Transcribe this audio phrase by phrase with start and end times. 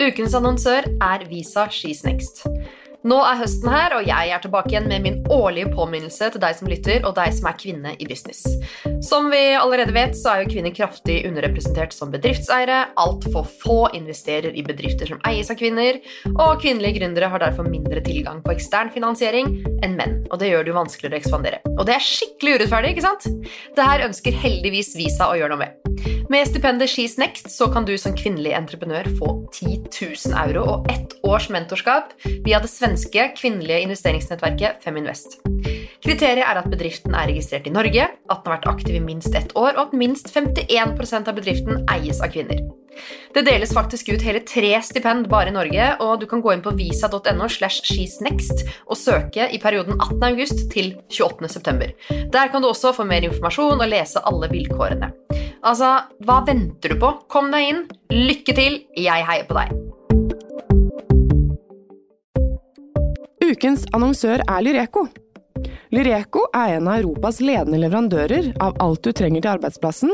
[0.00, 2.46] Ukens annonsør er Visa She's Next.
[3.04, 6.56] Nå er høsten her, og jeg er tilbake igjen med min årlige påminnelse til deg
[6.56, 8.46] som lytter, og deg som er kvinne i business.
[9.02, 12.82] Som vi allerede vet, så er jo kvinner kraftig underrepresentert som bedriftseiere.
[13.00, 16.02] Altfor få investerer i bedrifter som eies av kvinner,
[16.34, 20.66] og kvinnelige gründere har derfor mindre tilgang på ekstern finansiering enn menn, og det gjør
[20.66, 21.62] det jo vanskeligere å ekspandere.
[21.78, 23.48] Og det er skikkelig urettferdig, ikke sant?
[23.78, 25.80] Det her ønsker heldigvis Visa å gjøre noe med.
[26.30, 30.92] Med stipendet She's Next så kan du som kvinnelig entreprenør få 10 000 euro og
[30.92, 32.12] ett års mentorskap
[32.44, 35.40] via det svenske kvinnelige investeringsnettverket Feminvest.
[36.00, 39.34] Kriteriet er at bedriften er registrert i Norge, at den har vært aktiv i minst
[39.36, 42.62] ett år, og at minst 51% av bedriften eies av kvinner.
[43.34, 46.64] Det deles faktisk ut hele tre stipend bare i Norge, og du kan gå inn
[46.64, 50.24] på visa.no slash she'snext og søke i perioden 18.
[50.32, 51.52] august til 28.
[51.52, 51.92] september.
[52.08, 55.12] Der kan du også få mer informasjon og lese alle vilkårene.
[55.60, 57.14] Altså, hva venter du på?
[57.28, 57.86] Kom deg inn.
[58.10, 58.84] Lykke til.
[58.96, 59.76] Jeg heier på deg.
[63.50, 65.10] Ukens annonsør er Lyreco.
[65.90, 70.12] Lyreco er en av Europas ledende leverandører av alt du trenger til arbeidsplassen,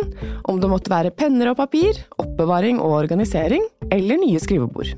[0.49, 4.95] om det måtte være penner og papir, oppbevaring og organisering, eller nye skrivebord.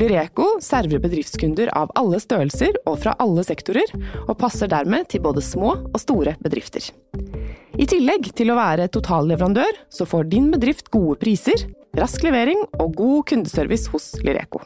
[0.00, 3.92] Lyreco server bedriftskunder av alle størrelser og fra alle sektorer,
[4.24, 6.88] og passer dermed til både små og store bedrifter.
[7.76, 11.68] I tillegg til å være totalleverandør, så får din bedrift gode priser,
[12.00, 14.64] rask levering og god kundeservice hos Lyreco.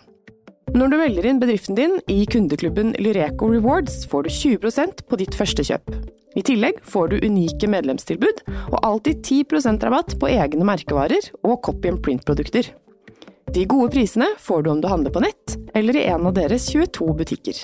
[0.73, 5.37] Når du melder inn bedriften din i kundeklubben Lyreco Rewards, får du 20% på ditt
[5.37, 5.85] første kjøp.
[6.33, 11.93] I tillegg får du unike medlemstilbud og alltid 10% rabatt på egne merkevarer og copy
[11.93, 12.65] and print-produkter.
[13.53, 16.73] De gode prisene får du om du handler på nett eller i en av deres
[16.73, 17.57] 22 butikker.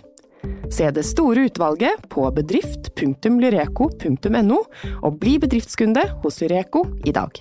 [0.69, 4.59] Se det store utvalget på bedrift.lyreco.no,
[5.01, 7.33] og bli bedriftskunde hos Lyreco i dag.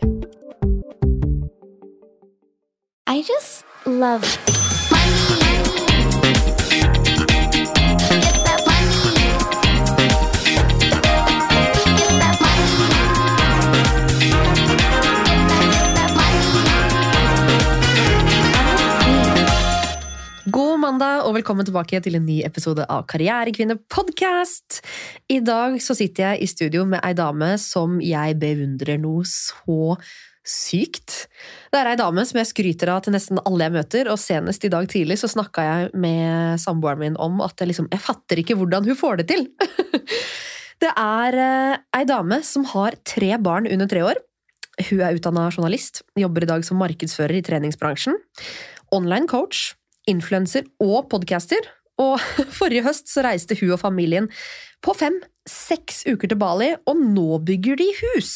[3.07, 4.23] I just love
[20.87, 24.77] mandag og velkommen tilbake til en ny episode av Karrierekvinne podcast.
[25.27, 29.97] I dag så sitter jeg i studio med ei dame som jeg beundrer noe så
[30.47, 31.25] sykt.
[31.73, 34.63] Det er ei dame som jeg skryter av til nesten alle jeg møter, og senest
[34.63, 38.39] i dag tidlig så snakka jeg med samboeren min om at jeg liksom Jeg fatter
[38.39, 39.43] ikke hvordan hun får det til!
[40.85, 44.21] Det er eh, ei dame som har tre barn under tre år.
[44.91, 48.15] Hun er utdanna journalist, jobber i dag som markedsfører i treningsbransjen.
[48.93, 49.73] Online coach,
[50.09, 51.61] influenser og podcaster.
[52.01, 52.17] Og
[52.59, 54.29] forrige høst så reiste hun og familien
[54.85, 58.33] på fem-seks uker til Bali, og nå bygger de hus!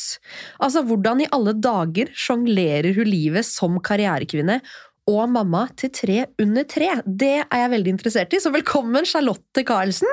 [0.57, 4.57] Altså, hvordan i alle dager sjonglerer hun livet som karrierekvinne
[5.11, 6.95] og mamma til tre under tre?
[7.05, 10.09] Det er jeg veldig interessert i, så velkommen, Charlotte Karlsen!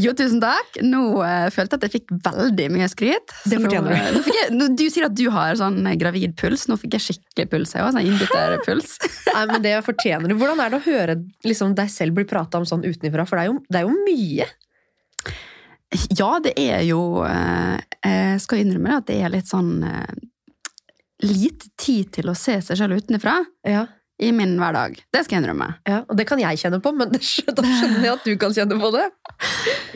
[0.00, 0.78] Jo, tusen takk.
[0.82, 3.34] Nå uh, følte jeg at jeg fikk veldig mye skryt.
[3.46, 4.18] Det fortjener du.
[4.18, 6.66] nå jeg, nå, du sier at du har sånn eh, gravid puls.
[6.70, 7.74] Nå fikk jeg skikkelig puls.
[7.76, 8.92] Jeg også, sånn innbytterpuls.
[9.30, 10.36] Nei, men det fortjener du.
[10.40, 13.26] Hvordan er det å høre liksom, deg selv bli prata om sånn utenfra?
[13.28, 14.50] For det er jo, det er jo mye.
[16.18, 19.76] Ja, det er jo eh, Jeg skal innrømme at det er litt sånn
[21.22, 23.84] Lite tid til å se seg selv utenfra Ja,
[24.22, 25.00] i min hverdag.
[25.12, 25.68] Det skal jeg innrømme.
[25.88, 28.78] ja, Og det kan jeg kjenne på, men da skjønner jeg at du kan kjenne
[28.80, 29.06] på det.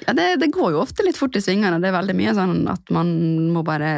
[0.06, 1.78] Ja, det, det går jo ofte litt fort i svingene.
[1.82, 3.12] Det er veldig mye sånn at man
[3.54, 3.92] må bare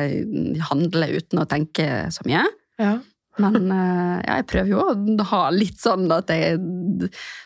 [0.69, 2.45] handle uten å tenke så mye.
[2.81, 2.99] Ja.
[3.41, 6.59] Men eh, ja, jeg prøver jo å ha litt sånn at jeg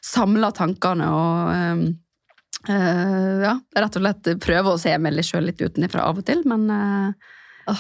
[0.05, 1.85] samler tankene og eh,
[2.73, 6.43] eh, ja, rett og slett prøver å se meg sjøl litt utenfra av og til.
[6.51, 6.67] Men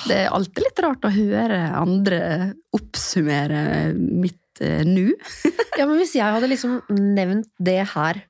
[0.06, 2.22] det er alltid litt rart å høre andre
[2.76, 5.10] oppsummere mitt eh, nå.
[5.78, 8.22] Ja, men hvis jeg hadde liksom nevnt det her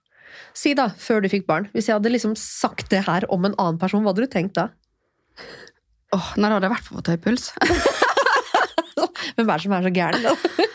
[0.55, 1.67] Si da, før du fikk barn.
[1.75, 4.55] Hvis jeg hadde liksom sagt det her om en annen person, hva hadde du tenkt
[4.59, 4.69] da?
[6.15, 7.49] Åh, når hadde jeg vært for å ta høy puls.
[9.35, 10.27] Hvem er det som er så gæren?
[10.29, 10.35] da?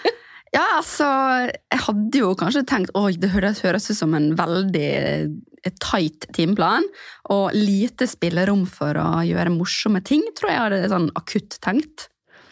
[0.50, 1.06] Ja, altså,
[1.54, 6.26] jeg hadde jo kanskje tenkt oi, det høres, høres ut som en veldig eh, tight
[6.34, 6.88] timeplan,
[7.30, 12.08] og lite spillerom for å gjøre morsomme ting, tror jeg hadde sånn akutt tenkt.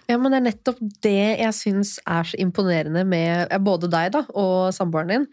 [0.08, 4.22] Ja, men det er nettopp det jeg syns er så imponerende med både deg da,
[4.40, 5.26] og samboeren din.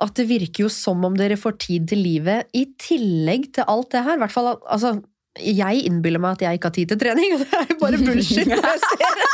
[0.00, 3.90] At det virker jo som om dere får tid til livet i tillegg til alt
[3.92, 4.18] det her.
[4.18, 4.94] I hvert fall, altså,
[5.40, 8.02] jeg innbiller meg at jeg ikke har tid til trening, og det er jo bare
[8.04, 8.48] bullshit.
[8.52, 9.24] når Jeg ser,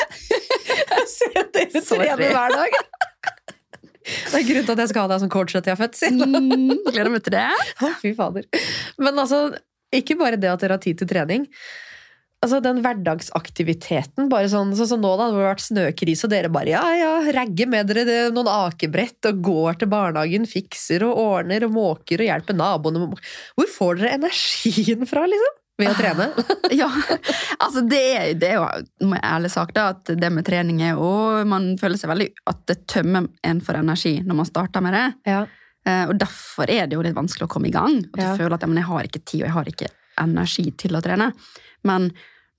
[0.94, 2.08] jeg ser dere Sorry.
[2.08, 2.80] trene hver dag.
[4.10, 6.00] Det er grunnen til at jeg skal ha deg som coach etter jeg er født.
[6.16, 7.44] Mm, gleder meg til det.
[8.00, 8.48] Fy fader.
[8.98, 9.46] Men altså,
[9.94, 11.46] ikke bare det at dere har tid til trening.
[12.40, 16.50] Altså den hverdagsaktiviteten, bare sånn sånn som nå da, det har vært snøkrise, og dere
[16.52, 21.18] bare ja, ja, ragger med dere det, noen akebrett og går til barnehagen, fikser og
[21.20, 25.56] ordner og måker og hjelper naboene Hvor får dere energien fra, liksom?
[25.80, 26.26] Ved å trene?
[26.80, 26.88] Ja,
[27.64, 28.00] altså det
[28.40, 28.66] det er jo
[29.10, 31.08] jeg ærlig sagt da, at det med trening er jo
[31.48, 35.06] Man føler seg veldig at det tømmer en for energi når man starter med det.
[35.32, 35.40] Ja.
[35.88, 37.96] Eh, Og derfor er det jo litt vanskelig å komme i gang.
[38.12, 38.28] At Ja.
[38.36, 39.90] du føler at ja, jeg har ikke tid og jeg har ikke
[40.20, 41.30] energi til å trene.
[41.86, 42.10] Men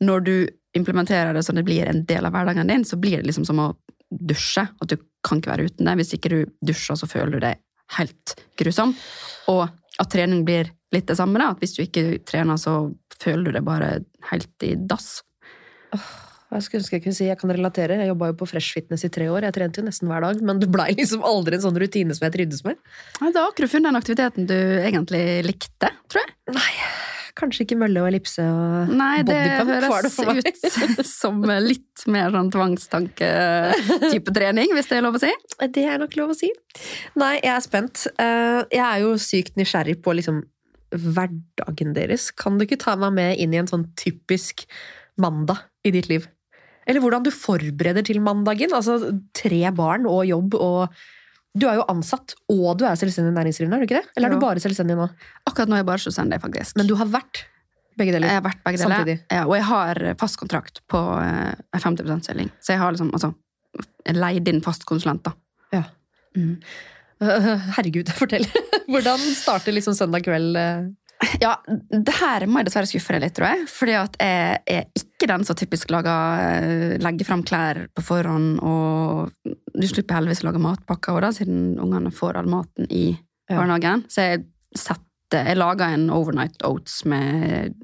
[0.02, 0.36] når du
[0.78, 3.60] implementerer det sånn det blir en del av hverdagen din, så blir det liksom som
[3.62, 3.72] å
[4.12, 4.64] dusje.
[4.82, 5.98] At du kan ikke være uten det.
[6.00, 6.40] Hvis ikke du
[6.72, 7.60] dusjer, så føler du deg
[7.98, 8.96] helt grusom.
[9.52, 9.66] Og
[10.00, 11.40] at trening blir litt det samme.
[11.40, 12.92] da, at Hvis du ikke trener, så
[13.22, 13.92] føler du deg bare
[14.32, 15.22] helt i dass.
[16.52, 17.96] Jeg skulle ønske jeg kunne si jeg kan relatere.
[18.02, 19.46] Jeg jobba jo på Fresh Fitness i tre år.
[19.48, 22.28] Jeg trente jo nesten hver dag, men det blei liksom aldri en sånn rutine som
[22.28, 22.80] jeg trivdes med.
[23.22, 26.58] Ja, Da har ikke du funnet den aktiviteten du egentlig likte, tror jeg.
[27.40, 30.98] Kanskje ikke mølle og ellipse og Nei, det bodypump var høres det for meg.
[31.00, 35.32] ut som litt mer sånn tvangstanke-type trening, hvis det er lov å si.
[35.72, 36.50] Det er nok lov å si.
[37.22, 38.06] Nei, jeg er spent.
[38.20, 40.42] Eh, Jeg er jo sykt nysgjerrig på liksom
[40.92, 42.30] hverdagen deres.
[42.36, 44.66] Kan du ikke ta meg med inn i en sånn typisk
[45.22, 46.28] mandag i ditt liv?
[46.90, 48.74] Eller hvordan du forbereder til mandagen.
[48.76, 48.98] Altså
[49.38, 50.96] tre barn og jobb og
[51.58, 54.10] Du er jo ansatt, og du er selvstendig næringsdrivende, er du ikke det?
[54.16, 54.40] Eller er Jo.
[54.40, 55.10] du bare selvstendig nå?
[55.50, 56.78] Akkurat nå er jeg bare selvstendig, faktisk.
[56.80, 57.42] Men du har vært
[58.00, 58.28] begge deler.
[58.32, 58.96] jeg har vært begge deler.
[58.96, 59.18] Samtidig.
[59.32, 62.52] Ja, og jeg har fast kontrakt på eh, 50 %-stilling.
[62.64, 63.34] Så jeg har liksom, altså,
[64.16, 65.34] leid inn fast konsulent, da.
[65.76, 65.84] Ja.
[66.38, 66.56] Mm.
[67.76, 68.48] Herregud, fortell.
[68.92, 70.56] Hvordan starter liksom søndag kveld?
[71.42, 73.66] Ja, det her må jeg dessverre skuffe deg litt, tror jeg.
[73.70, 78.58] Fordi at jeg er ikke den som typisk lager, eh, legger fram klær på forhånd,
[78.66, 83.06] og du slipper heldigvis å lage matpakker også, da, siden ungene får all maten i
[83.52, 84.06] barnehagen.
[84.10, 84.46] Så jeg
[84.78, 87.76] setter, jeg lager en overnight oats med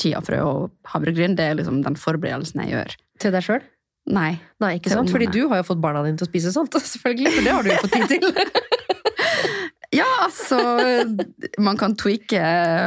[0.00, 1.36] chiafrø og havregryn.
[1.38, 2.96] Det er liksom den forberedelsen jeg gjør.
[3.22, 3.62] Til deg sjøl?
[4.12, 4.32] Nei.
[4.62, 5.12] Nei, ikke sant?
[5.14, 7.36] Fordi du har jo fått barna dine til å spise sånt, selvfølgelig.
[7.36, 8.28] For det har du jo fått tid til.
[9.92, 10.58] Ja, altså
[11.60, 12.40] Man kan tweake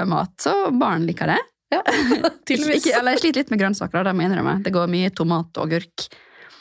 [0.10, 1.40] mat, så barn liker det.
[1.74, 1.82] Ja,
[2.48, 2.86] tydeligvis.
[2.86, 4.56] Ikke, eller jeg sliter litt med grønnsaker, det må jeg innrømme.
[4.66, 6.08] Det går mye tomat og agurk.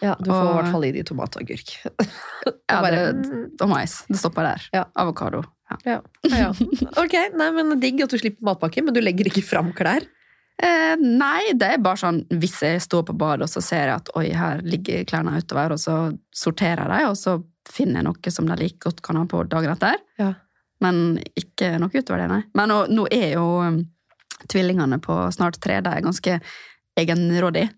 [0.05, 1.75] Ja, du får i hvert fall i de tomat og agurk.
[2.69, 3.93] Ja, Bare- det, og mais.
[4.09, 4.65] Det stopper der.
[4.75, 4.83] Ja.
[5.01, 5.43] Avokado.
[5.71, 5.77] Ja.
[5.89, 6.49] Ja, ja.
[7.01, 10.05] Ok, nei, men digg at du slipper matpakke, men du legger ikke fram klær.
[10.63, 13.95] Eh, nei, det er bare sånn hvis jeg står på badet og så ser jeg
[13.97, 15.97] at oi, her ligger klærne utover, og så
[16.37, 17.37] sorterer jeg dem, og så
[17.75, 19.99] finner jeg noe som de like godt kan ha på dagen etter.
[20.21, 20.33] Ja.
[20.85, 22.43] Men ikke noe utover det, nei.
[22.59, 23.81] Men nå, nå er jo um,
[24.51, 26.39] tvillingene på snart tre, de er ganske
[27.01, 27.71] egenrådige.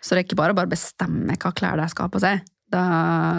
[0.00, 2.44] Så det er ikke bare å bestemme hva klær de skal ha på seg.
[2.68, 2.82] Det,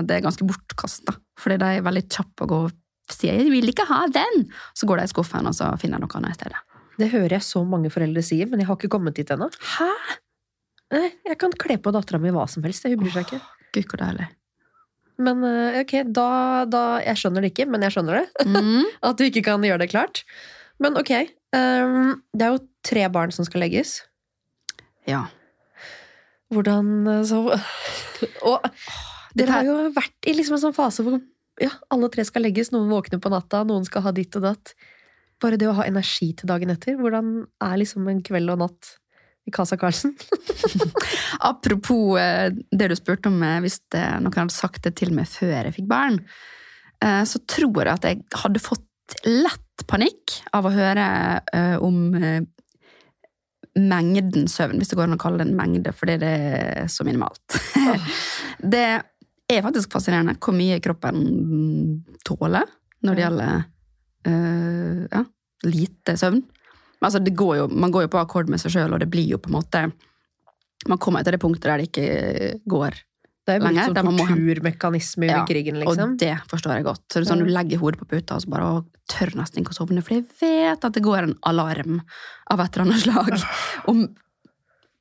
[0.10, 3.70] det er ganske bortkasta, fordi de er veldig kjappe å gå og si 'jeg vil
[3.72, 6.60] ikke ha den', så går de i skuffen, og så finner noe annet i stedet.
[7.00, 9.50] Det hører jeg så mange foreldre si, men jeg har ikke kommet dit ennå.
[9.78, 9.90] Hæ?
[10.92, 13.42] Nei, Jeg kan kle på dattera mi hva som helst, hun bryr seg ikke.
[13.74, 14.28] Gud, hvor deilig.
[15.20, 16.30] Men eh, ok, da,
[16.70, 18.48] da Jeg skjønner det ikke, men jeg skjønner det.
[18.48, 18.88] Mm.
[19.10, 20.24] At du ikke kan gjøre det klart.
[20.80, 21.12] Men ok,
[21.50, 24.04] Um, det er jo tre barn som skal legges.
[25.10, 25.26] Ja.
[26.54, 27.40] Hvordan eh, så
[28.50, 28.66] Og
[29.38, 31.18] dere har jo vært i liksom en sånn fase hvor
[31.62, 32.72] ja, alle tre skal legges.
[32.74, 34.74] Noen våkner på natta, noen skal ha ditt og datt.
[35.42, 36.98] Bare det å ha energi til dagen etter.
[37.00, 37.34] Hvordan
[37.66, 38.94] er liksom en kveld og natt
[39.46, 40.16] i Casa Carlsen?
[41.40, 45.30] Apropos eh, det du spurte om, eh, hvis det, noen hadde sagt det til meg
[45.32, 46.22] før jeg fikk barn,
[47.04, 48.86] eh, så tror jeg at jeg hadde fått
[49.26, 51.06] lett panikk av å høre
[51.82, 52.12] om
[53.80, 57.06] mengden søvn, hvis det går an å kalle det en mengde, fordi det er så
[57.08, 57.56] minimalt.
[58.76, 58.84] det
[59.50, 61.24] er faktisk fascinerende hvor mye kroppen
[62.28, 62.70] tåler
[63.02, 63.66] når det gjelder
[65.16, 65.24] ja,
[65.66, 66.44] lite søvn.
[67.00, 69.10] Men Altså, det går jo, man går jo på akkord med seg sjøl, og det
[69.12, 69.86] blir jo på en måte
[70.88, 72.96] Man kommer til det punktet der det ikke går.
[72.96, 73.06] lenger.
[73.50, 76.14] Det er jo Lenger, sånn torturmekanisme under Ja, krigen, liksom.
[76.14, 77.06] Og det forstår jeg godt.
[77.12, 79.80] Så sånn, Du legger hodet på puta og så bare å, tør nesten ikke å
[79.80, 82.02] sovne, for jeg vet at det går en alarm
[82.54, 83.32] av et eller annet slag
[83.92, 84.06] om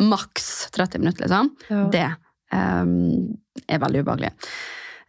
[0.09, 1.53] maks 30 minutter, liksom.
[1.69, 1.85] Ja.
[1.93, 2.07] Det
[2.55, 3.37] um,
[3.69, 4.33] er veldig ubehagelig.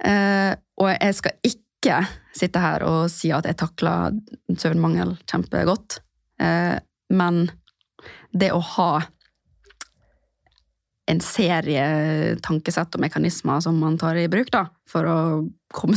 [0.04, 2.02] Uh, og jeg skal ikke
[2.36, 4.20] sitte her og si at jeg takler
[4.52, 6.02] søvnmangel kjempegodt,
[6.40, 7.40] men
[8.32, 8.92] det å ha
[11.10, 15.18] en serie tankesett og mekanismer som man tar i bruk da, for å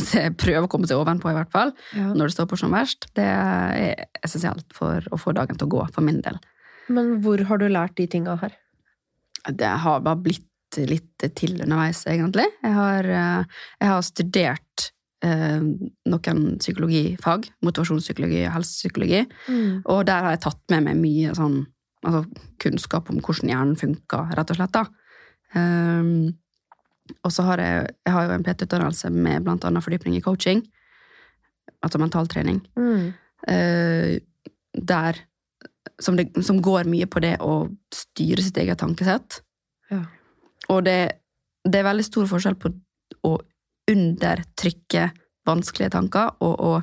[0.01, 2.07] seg, prøve å komme seg ovenpå, i hvert fall, Ja.
[2.13, 5.73] når det står på som verst, det er essensielt for å få dagen til å
[5.75, 6.39] gå, for min del.
[6.89, 8.57] Men hvor har du lært de tinga her?
[9.49, 12.47] Det har bare blitt litt til underveis, egentlig.
[12.63, 13.45] Jeg har, eh,
[13.79, 14.91] jeg har studert
[15.23, 15.63] eh,
[16.11, 19.23] noen psykologifag, motivasjonspsykologi og helsepsykologi,
[19.85, 21.61] og der har jeg tatt med meg mye sånn
[22.03, 22.23] altså
[22.59, 24.79] kunnskap om hvordan hjernen funker, rett og slett.
[25.55, 26.33] Um,
[27.23, 30.63] og så har jeg, jeg har jo en PT-utdannelse med annet fordypning i coaching,
[31.83, 32.61] altså mentaltrening,
[33.47, 34.19] eh,
[34.73, 35.19] der
[35.99, 39.41] som, det, som går mye på det å styre sitt eget tankesett.
[39.91, 40.03] Ja.
[40.71, 40.99] Og det,
[41.67, 42.71] det er veldig stor forskjell på
[43.27, 43.35] å
[43.91, 45.09] undertrykke
[45.47, 46.73] vanskelige tanker og å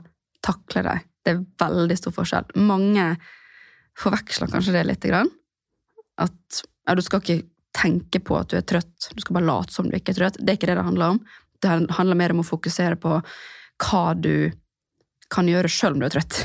[0.45, 1.07] takle dem.
[1.21, 2.49] Det er veldig stor forskjell.
[2.65, 3.15] Mange
[4.01, 5.05] forveksler kanskje det litt.
[5.05, 5.31] Grann.
[6.21, 7.43] At ja, du skal ikke
[7.77, 10.41] tenke på at du er trøtt, du skal bare late som du ikke er trøtt.
[10.41, 11.21] Det er ikke det det handler om.
[11.61, 14.51] Det handler mer om å fokusere på hva du
[15.31, 16.41] kan gjøre sjøl om du er trøtt.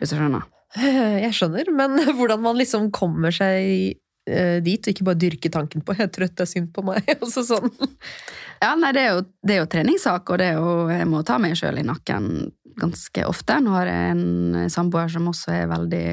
[0.00, 0.48] Hvis du skjønner.
[1.24, 5.94] Jeg skjønner, men hvordan man liksom kommer seg dit, og ikke bare dyrke tanken på
[5.94, 7.06] 'jeg er trøtt, det er synd på meg'.
[7.22, 7.70] Altså sånn.
[8.62, 11.22] Ja, nei, det er jo, det er jo treningssak, og det er jo, jeg må
[11.22, 13.58] ta meg sjøl i nakken ganske ofte.
[13.62, 16.06] Nå har jeg en samboer som også er veldig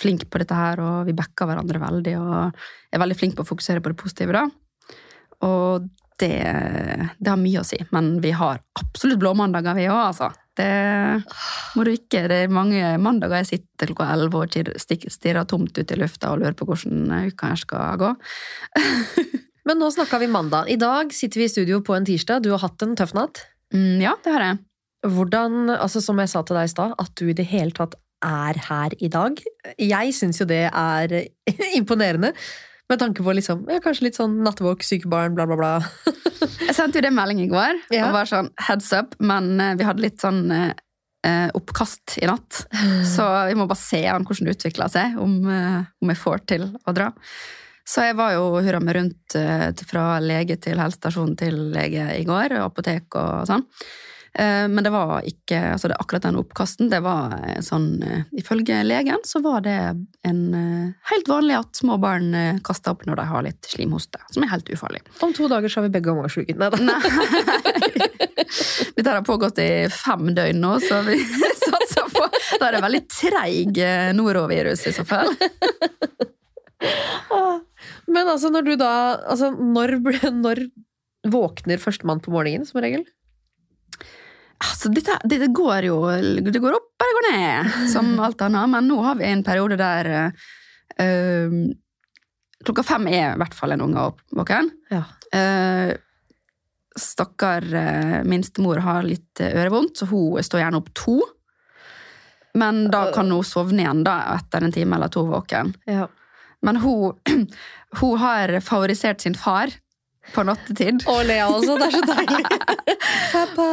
[0.00, 3.50] flink på dette her, og vi backer hverandre veldig, og er veldig flink på å
[3.52, 4.46] fokusere på det positive, da.
[5.46, 5.88] Og
[6.22, 6.38] det,
[7.18, 10.30] det har mye å si, men vi har absolutt blåmandager, vi òg, altså.
[10.58, 11.22] Det
[11.76, 12.26] må du ikke.
[12.28, 14.58] Det er mange mandager jeg sitter klokka elleve og
[15.14, 18.12] stirrer tomt ut i lufta og lurer på hvordan uka her skal gå.
[19.68, 20.68] Men nå snakka vi mandag.
[20.68, 22.42] I dag sitter vi i studio på en tirsdag.
[22.42, 23.44] Du har hatt en tøff natt.
[23.72, 24.62] Mm, ja, det har jeg.
[25.12, 27.96] Hvordan, altså som jeg sa til deg i stad, at du i det hele tatt
[28.22, 29.38] er her i dag.
[29.78, 31.14] Jeg syns jo det er
[31.78, 32.32] imponerende.
[32.90, 35.72] Med tanke på liksom, ja, kanskje litt sånn nattevåk, syke barn, bla, bla, bla.
[36.66, 38.08] Jeg sendte jo det melding i går, Ja.
[38.08, 42.64] og var sånn heads up, men eh, vi hadde litt sånn eh, oppkast i natt.
[43.14, 46.44] Så vi må bare se an hvordan det utvikler seg, om, eh, om jeg får
[46.52, 47.10] til å dra.
[47.88, 52.26] Så jeg var jo hurra meg rundt eh, fra lege til helsestasjon til lege i
[52.28, 53.64] går, og apotek og sånn.
[54.38, 56.88] Eh, Men det var ikke altså det, akkurat den oppkasten.
[56.92, 59.76] Det var eh, sånn eh, Ifølge legen så var det
[60.24, 60.42] en
[61.10, 62.32] helt vanlig at små barn
[62.64, 65.02] kaster opp når de har litt slimhoste, som er helt ufarlig.
[65.20, 66.56] Om to dager så har vi begge omgangssyke.
[66.56, 66.78] Nei da.
[68.96, 71.18] Dette har pågått i fem døgn nå, så vi
[71.66, 72.28] satser på
[72.60, 73.82] Da er det veldig treig
[74.16, 75.34] norovirus i så fall.
[78.06, 79.98] Men altså, når du da altså, når,
[80.34, 80.64] når
[81.32, 83.04] våkner førstemann på morgenen, som regel?
[84.62, 85.96] Altså, dette, dette går jo
[86.46, 88.70] Det går opp eller går ned, som alt annet.
[88.70, 90.10] Men nå har vi en periode der
[91.02, 91.56] eh,
[92.62, 94.68] Klokka fem er i hvert fall en unge opp- våken.
[94.92, 95.00] Ja.
[95.34, 95.90] Uh,
[96.94, 101.16] stakkar uh, minstemor har litt ørevondt, så hun står gjerne opp to.
[102.54, 105.74] Men da kan hun sovne igjen da, etter en time eller to våken.
[105.90, 106.06] ja.
[106.62, 107.16] Men hun,
[107.98, 109.72] hun har favorisert sin far
[110.34, 111.02] på nattetid.
[111.10, 112.44] Og Lea også, det er så deilig!
[113.32, 113.66] Pappa!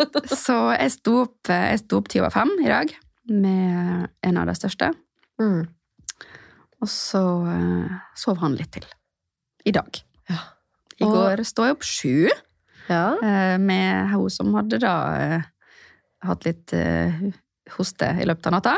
[0.46, 2.92] Så jeg sto opp, jeg sto opp ti over fem i dag
[3.30, 4.90] med en av de største.
[5.40, 5.64] Mm.
[6.84, 8.84] Og så eh, sov han litt til.
[9.66, 9.98] I dag.
[10.30, 10.42] Ja.
[11.00, 12.28] I Og- går sto jeg opp sju
[12.90, 13.16] Ja.
[13.18, 15.48] eh, med hun som hadde da eh,
[16.26, 16.72] hatt litt
[17.76, 18.76] hoste i løpet av natta.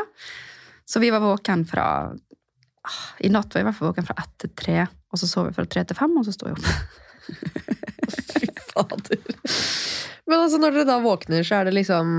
[0.89, 4.15] Så vi var våken fra ah, I natt var jeg i hvert fall våken fra
[4.23, 4.79] ett til tre,
[5.13, 7.05] og så sov jeg fra tre til fem, og så sto jeg opp.
[8.39, 9.21] Fy fader.
[10.29, 12.09] Men altså, når dere da våkner, så er det liksom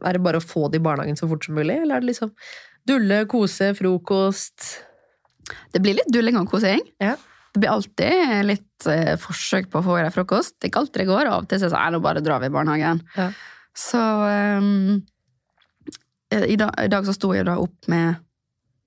[0.00, 2.12] Er det bare å få det i barnehagen så fort som mulig, eller er det
[2.14, 2.32] liksom
[2.88, 4.70] dulle, kose, frokost
[5.74, 6.80] Det blir litt dulling og kosing.
[7.02, 7.16] Ja.
[7.50, 10.54] Det blir alltid litt eh, forsøk på å få i deg frokost.
[10.56, 11.30] Det er ikke alltid det går.
[11.30, 13.00] Av og til så er det sånn, nå bare drar vi i barnehagen.
[13.16, 13.26] Ja.
[13.74, 15.00] Så um,
[16.30, 18.20] i, dag, i dag så sto jeg da opp med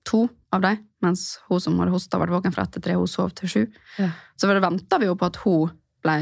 [0.08, 0.24] to
[0.54, 3.30] av dem, mens hun som hadde hosta, vært våken fra ett til tre, hun sov
[3.38, 3.62] til sju.
[4.00, 4.10] Ja.
[4.40, 5.70] Så venta vi jo på at hun
[6.04, 6.18] ble,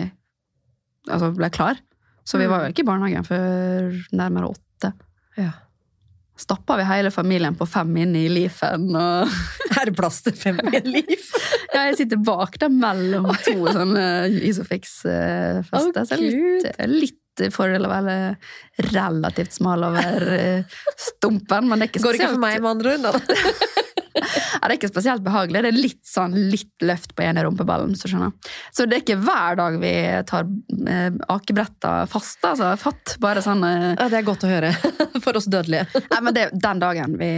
[1.09, 1.81] altså ble klar.
[2.25, 2.51] Så vi Mm.
[2.53, 4.93] var jo ikke i barnehagen før nærmere åtte.
[5.39, 5.51] Ja.
[6.39, 9.29] Stappa vi hele familien på fem inn i Leafen og
[9.81, 11.33] Er det plass til fem i Leaf?
[11.73, 16.05] Ja, jeg sitter bak der mellom to sånne Isofix-fester.
[16.05, 18.17] så litt, litt fordel å være
[18.93, 20.65] relativt smal over eh,
[21.01, 23.23] stumpen, men det er ikke Går ikke for meg, med andre ord.
[24.21, 25.63] ja, det er ikke spesielt behagelig.
[25.65, 27.95] Det er litt sånn litt løft på ene rumpeballen.
[27.99, 29.93] Så, så det er ikke hver dag vi
[30.29, 30.49] tar
[30.89, 32.41] eh, akebretta fast.
[32.47, 34.73] Altså, fatt, bare sånn eh, Ja, det er godt å høre.
[35.25, 35.87] For oss dødelige.
[36.11, 37.31] Nei, men det, Den dagen vi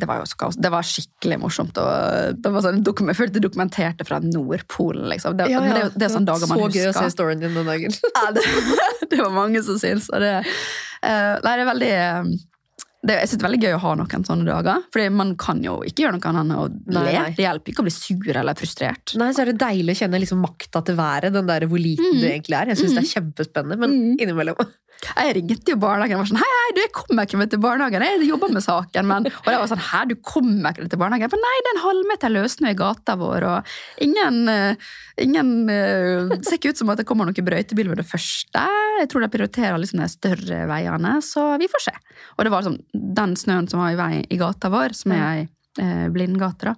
[0.00, 0.58] Det var jo så kaos.
[0.60, 1.78] Det var skikkelig morsomt.
[1.82, 5.36] Og det var sånn, dokum- jeg følte dokumenterte fra Nordpolen, liksom.
[5.38, 6.80] Det, men det, er det er sånne dager man Så husker.
[6.80, 8.00] gøy å se storyen din den dagen.
[8.14, 8.44] Ja, det,
[9.12, 10.32] det var mange som syntes, Og det,
[11.04, 12.34] eh, nei, det er veldig eh,
[13.06, 14.84] det, Jeg synes det er veldig gøy å ha noen sånne dager.
[14.94, 17.12] Fordi man kan jo ikke gjøre noe annet enn å Nei, le.
[17.18, 17.34] nei.
[17.36, 19.16] Det hjelper ikke å bli sur eller frustrert.
[19.20, 22.04] Nei, så er det deilig å kjenne liksom makta til været, den der hvor liten
[22.14, 22.20] Mm.
[22.20, 22.66] du egentlig er.
[22.72, 24.16] Jeg syns det er kjempespennende, men Mm.
[24.20, 24.56] innimellom
[25.04, 27.58] Jeg ringte jo barnehagen og var sånn Hei, hei, du, jeg kommer ikke med til
[27.60, 28.00] barnehagen.
[28.00, 29.04] Jeg jobber med saken.
[29.04, 31.28] Men, og det var sånn Hæ, du kommer ikke til barnehagen?
[31.34, 33.66] Men nei, det er en halvmeter løssnø i gata vår, og
[34.00, 34.76] ingen, eh,
[35.20, 38.64] ingen eh, Det ser ikke ut som at det kommer noen brøytebil med det første.
[39.00, 41.94] Jeg tror de prioriterer liksom de større veiene, så vi får se.
[42.36, 45.24] Og det var sånn, den snøen som var i vei i gata vår, som er
[45.24, 45.42] ei
[45.82, 46.74] eh, blindgate, da,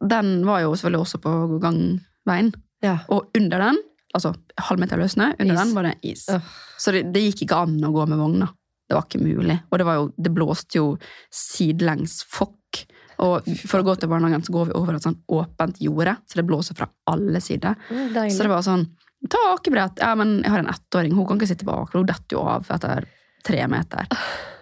[0.00, 2.52] den var jo selvfølgelig også på gangveien.
[2.84, 2.98] Ja.
[3.12, 3.80] Og under den,
[4.16, 4.32] altså
[4.68, 5.60] halvmeter løs snø, under Is.
[5.60, 6.28] den var det is.
[6.32, 6.54] Øh.
[6.80, 8.48] Så det, det gikk ikke an å gå med vogna.
[8.88, 9.58] Det var ikke mulig.
[9.70, 10.86] Og det, var jo, det blåste jo
[11.34, 12.80] sidelengs fokk.
[13.20, 16.40] Og for å gå til barnehagen så går vi over et sånn åpent jorde, så
[16.40, 17.76] det blåser fra alle sider.
[17.92, 18.16] Mm.
[18.32, 18.88] Så det var sånn
[19.28, 19.98] Ta akebrett.
[20.00, 21.90] Ja, men jeg har en ettåring, hun kan ikke sitte bak.
[21.92, 23.04] Hun detter jo av etter
[23.46, 24.08] tre meter.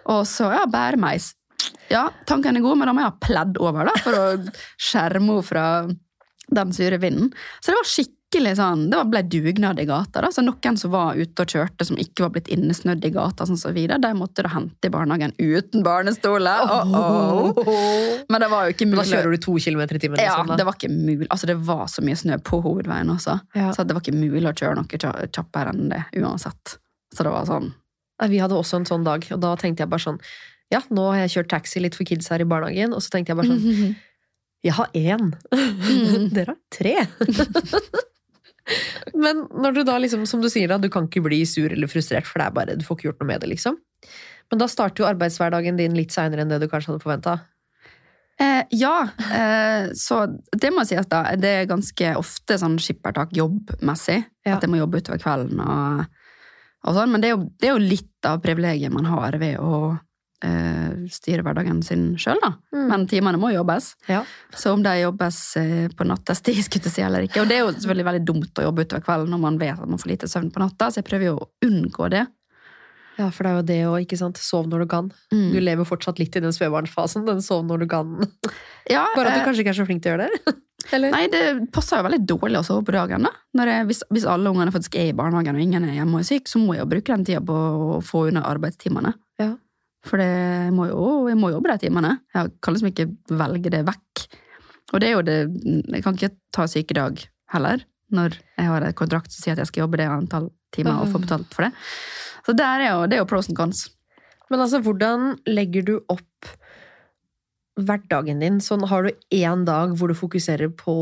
[0.09, 1.33] Og så, ja, bæremeis.
[1.89, 4.27] Ja, tanken er god, men da må jeg ha pledd over da, for å
[4.79, 5.65] skjerme henne fra
[6.49, 7.33] den sure vinden.
[7.61, 10.21] Så det var skikkelig sånn, det ble dugnad i gata.
[10.21, 13.45] da, Så noen som var ute og kjørte, som ikke var blitt innesnødd i gata,
[13.49, 16.73] sånn så videre, de måtte da hente i barnehagen uten barnestoler.
[16.77, 18.23] Oh, oh.
[18.29, 19.03] Men det var jo ikke mulig.
[19.03, 20.21] Da kjører du to kilometer i timen.
[20.23, 21.29] Ja, sånn, det var ikke mulig.
[21.29, 23.39] Altså, det var så mye snø på hovedveien også.
[23.57, 23.73] Ja.
[23.77, 26.79] Så det var ikke mulig å kjøre noe kjappere enn det uansett.
[27.13, 27.71] Så det var sånn
[28.27, 30.21] Vi hadde også en sånn dag, og da tenkte jeg bare sånn
[30.73, 33.33] Ja, nå har jeg kjørt taxi litt for kids her i barnehagen, og så tenkte
[33.33, 33.95] jeg bare sånn
[34.67, 35.29] Jeg har én.
[35.55, 36.25] Mm.
[36.35, 36.95] Dere har tre.
[39.23, 41.87] Men når du da liksom, som du sier, da, du kan ikke bli sur eller
[41.87, 43.79] frustrert, for det er bare, du får ikke gjort noe med det, liksom.
[44.51, 47.37] Men da starter jo arbeidshverdagen din litt seinere enn det du kanskje hadde forventa.
[48.39, 50.21] Eh, ja, eh, så
[50.51, 51.25] det må sies da.
[51.35, 54.21] Det er ganske ofte sånn skippertak jobbmessig.
[54.47, 54.55] Ja.
[54.55, 56.05] At jeg må jobbe utover kvelden og
[56.85, 57.11] sånn.
[57.13, 59.97] Men det er, jo, det er jo litt av privilegiet man har ved å
[60.45, 62.53] eh, styre hverdagen sin sjøl, da.
[62.75, 62.85] Mm.
[62.91, 63.93] Men timene må jobbes.
[64.09, 64.23] Ja.
[64.55, 67.43] Så om de jobbes eh, på nattestid, skulle jeg si eller ikke.
[67.43, 69.89] Og det er jo selvfølgelig veldig dumt å jobbe utover kvelden når man vet at
[69.89, 72.25] man får lite søvn på natta, så jeg prøver jo å unngå det.
[73.19, 75.11] Ja, for det er jo det å ikke sant, sove når du kan.
[75.33, 75.49] Mm.
[75.51, 78.17] Du lever fortsatt litt i den spedbarnsfasen, den sove når du kan.
[78.89, 80.53] Ja, Bare at eh, du kanskje ikke er så flink til å gjøre det?
[80.95, 81.11] Eller?
[81.13, 81.41] Nei, det
[81.75, 83.27] passer jo veldig dårlig å sove på dagen.
[83.27, 83.29] da.
[83.59, 86.23] Når jeg, hvis, hvis alle ungene faktisk er i barnehagen og ingen er hjemme og
[86.23, 89.11] er syk, så må jeg jo bruke den tida på å få unna arbeidstimene.
[89.37, 89.51] Ja.
[90.09, 92.15] For det må jo, jeg må jobbe de timene.
[92.33, 93.09] Jeg kan liksom ikke
[93.43, 94.25] velge det vekk.
[94.89, 97.21] Og det er jo det Jeg kan ikke ta sykedag
[97.53, 101.01] heller, når jeg har en kontrakt som sier at jeg skal jobbe det antall timer
[101.01, 101.73] og få betalt for det.
[102.45, 103.87] Så er jo, det er jo pros and cons.
[104.49, 106.49] Men altså, hvordan legger du opp
[107.79, 108.57] hverdagen din?
[108.63, 110.95] Sånn, har du én dag hvor du fokuserer på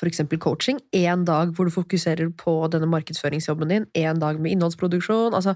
[0.00, 0.24] f.eks.
[0.40, 5.36] coaching, én dag hvor du fokuserer på denne markedsføringsjobben din, én dag med innholdsproduksjon?
[5.36, 5.54] Altså,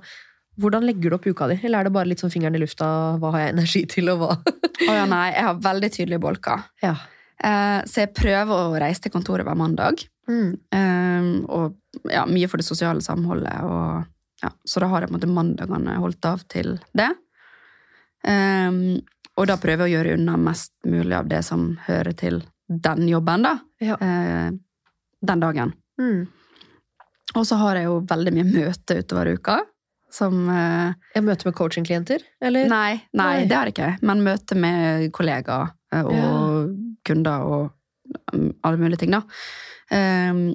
[0.61, 1.59] hvordan legger du opp uka di?
[1.65, 2.87] Eller er det bare litt sånn fingeren i lufta,
[3.19, 4.37] hva har jeg energi til, og hva?
[4.45, 6.69] oh, ja, nei, jeg har veldig tydelige bolker.
[6.85, 6.95] Ja.
[7.45, 10.05] Eh, så jeg prøver å reise til kontoret hver mandag.
[10.31, 10.53] Mm.
[10.77, 11.75] Eh, og
[12.11, 13.61] ja, mye for det sosiale samholdet.
[13.65, 14.05] Og,
[14.43, 17.11] ja, så da har jeg på en måte mandagene holdt av til det.
[18.25, 19.03] Um,
[19.35, 23.09] og da prøver jeg å gjøre unna mest mulig av det som hører til den
[23.11, 23.59] jobben, da.
[23.85, 23.99] Ja.
[24.01, 24.55] Uh,
[25.25, 25.75] den dagen.
[26.01, 26.25] Mm.
[27.35, 29.61] Og så har jeg jo veldig mye møte utover uka.
[30.15, 32.69] Som uh, Jeg møter med coachingklienter, eller?
[32.71, 33.47] Nei, nei, Nei.
[33.51, 33.93] det har jeg ikke.
[34.07, 36.71] Men møte med kollegaer og og
[37.07, 39.23] kunder og um, alle mulige ting, da.
[39.95, 40.55] Um,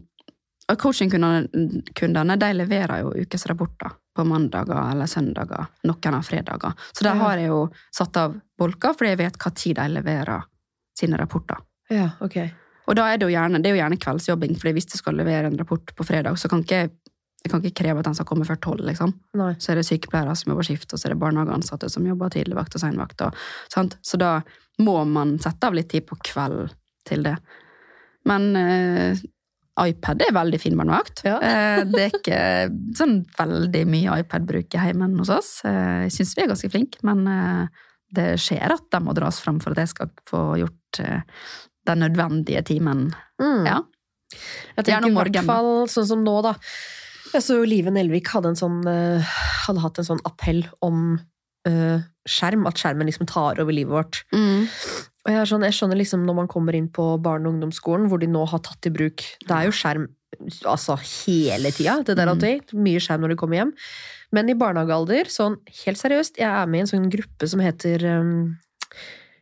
[0.78, 5.66] coachingkundene kundene, de leverer jo ukesrapporter på mandager eller søndager.
[5.90, 6.74] Noen av fredager.
[6.92, 7.62] Så der har jeg jo
[7.96, 10.48] satt av bolker, fordi jeg vet hva tid de leverer
[11.00, 11.62] sine rapporter.
[11.90, 12.42] Ja, ok.
[12.90, 15.18] Og da er det jo gjerne, det er jo gjerne kveldsjobbing, fordi hvis jeg skal
[15.18, 16.90] levere en rapport på fredag, så kan ikke
[17.40, 19.14] jeg kan ikke kreve at den skal komme før tolv, liksom.
[19.40, 19.54] Nei.
[19.64, 22.76] Så er det sykepleiere som jobber skift, og så er det barnehageansatte som jobber tidligvakt
[22.76, 23.24] og senvakt.
[23.24, 23.38] Og.
[23.72, 24.34] Så da
[24.84, 26.74] må man sette av litt tid på kveld
[27.08, 27.38] til det.
[28.28, 29.22] Men eh,
[29.82, 31.24] iPad er veldig fin barnevakt.
[31.28, 31.38] Ja.
[31.44, 32.42] Eh, det er ikke
[32.98, 35.52] sånn veldig mye iPad-bruk i heimen hos oss.
[35.68, 39.42] Eh, jeg syns vi er ganske flinke, men eh, det skjer at de må dras
[39.44, 41.02] fram for at jeg skal få gjort
[41.90, 43.10] den nødvendige timen.
[43.42, 43.68] Mm.
[43.68, 43.82] Ja.
[44.78, 46.56] Jeg tenker i hvert fall sånn som nå, da.
[47.30, 51.20] Jeg så Live Nelvik hadde, en sånn, hadde hatt en sånn appell om
[51.70, 54.24] uh, skjerm, at skjermen liksom tar over livet vårt.
[55.26, 58.08] Og jeg, er sånn, jeg skjønner liksom når man kommer inn på barne- og ungdomsskolen,
[58.10, 60.08] hvor de nå har tatt i bruk Det er jo skjerm
[60.70, 62.32] altså hele tida, det der Mm.
[62.38, 62.74] alltid.
[62.74, 63.74] Mye skjerm når de kommer hjem.
[64.32, 68.06] Men i barnehagealder, sånn helt seriøst, jeg er med i en sånn gruppe som heter
[68.22, 68.58] um,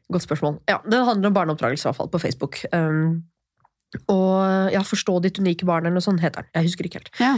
[0.10, 0.62] Godt spørsmål.
[0.70, 2.62] Ja, Det handler om barneoppdragelse, i hvert fall, på Facebook.
[2.72, 3.26] Um,
[4.08, 6.50] og ja, Forstå ditt unike barn, eller noe sånt heter den.
[6.56, 7.12] Jeg husker ikke helt.
[7.20, 7.34] Ja.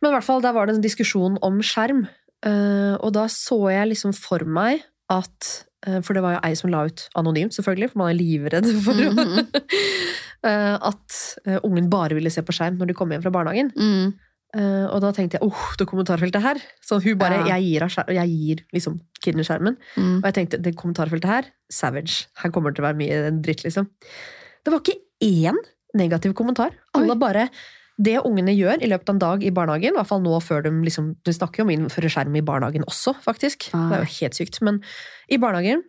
[0.00, 2.06] Men i hvert fall, der var det en diskusjon om skjerm.
[2.44, 5.65] Uh, og da så jeg liksom for meg at
[6.02, 8.94] For det var jo ei som la ut anonymt, selvfølgelig, for man er livredd for
[8.96, 9.42] mm.
[10.46, 11.14] Eh, At
[11.48, 13.70] eh, ungen bare ville se på skjerm når de kom hjem fra barnehagen.
[13.74, 14.12] Mm.
[14.54, 16.60] Eh, og da tenkte jeg åh, det kommentarfeltet her.
[16.84, 17.56] Så hun bare, Ja.
[17.56, 19.76] jeg gir, av skjer- jeg gir liksom kiden skjermen.
[19.96, 20.18] Mm.
[20.20, 22.26] Og jeg tenkte, det kommentarfeltet her, savage.
[22.42, 23.88] Her kommer det til å være mye dritt, liksom.
[24.62, 25.58] Det var ikke én
[25.98, 26.76] negativ kommentar.
[26.94, 27.18] Alle Oi.
[27.24, 27.48] bare
[27.96, 30.66] Det ungene gjør i løpet av en dag i barnehagen, i hvert fall nå før
[30.66, 33.70] de liksom De snakker jo om å innføre skjerm i barnehagen også, faktisk.
[33.72, 33.88] Ah.
[33.88, 34.60] Det er jo helt sykt.
[34.66, 34.82] Men
[35.32, 35.82] i barnehagen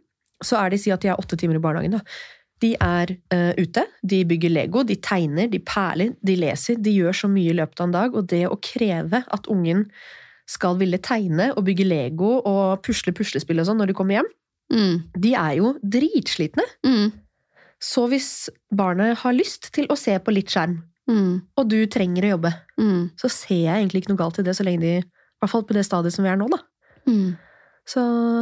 [0.44, 2.02] så er de si at de er åtte timer i barnehagen, da.
[2.64, 6.80] De er uh, ute, de bygger Lego, de tegner, de perler, de leser.
[6.82, 9.84] De gjør så mye i løpet av en dag, og det å kreve at ungen
[10.50, 14.34] skal ville tegne og bygge Lego og pusle puslespill og sånn når de kommer hjem,
[14.68, 14.96] Mm.
[15.16, 16.64] de er jo dritslitne.
[16.84, 17.12] Mm.
[17.80, 21.42] Så hvis barnet har lyst til å se på litt skjerm, Mm.
[21.58, 23.10] og du trenger å jobbe, Mm.
[23.16, 25.04] så ser jeg egentlig ikke noe galt i det, så lenge de I
[25.40, 26.58] hvert fall på det stadiet som vi er nå, da.
[27.08, 27.38] Mm.
[27.88, 28.02] Så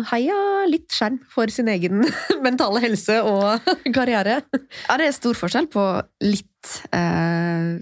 [0.10, 2.02] heia litt skjerm for sin egen
[2.46, 3.62] mentale helse og
[3.98, 4.40] karriere.
[4.88, 5.84] Ja, det er stor forskjell på
[6.26, 7.76] litt eh,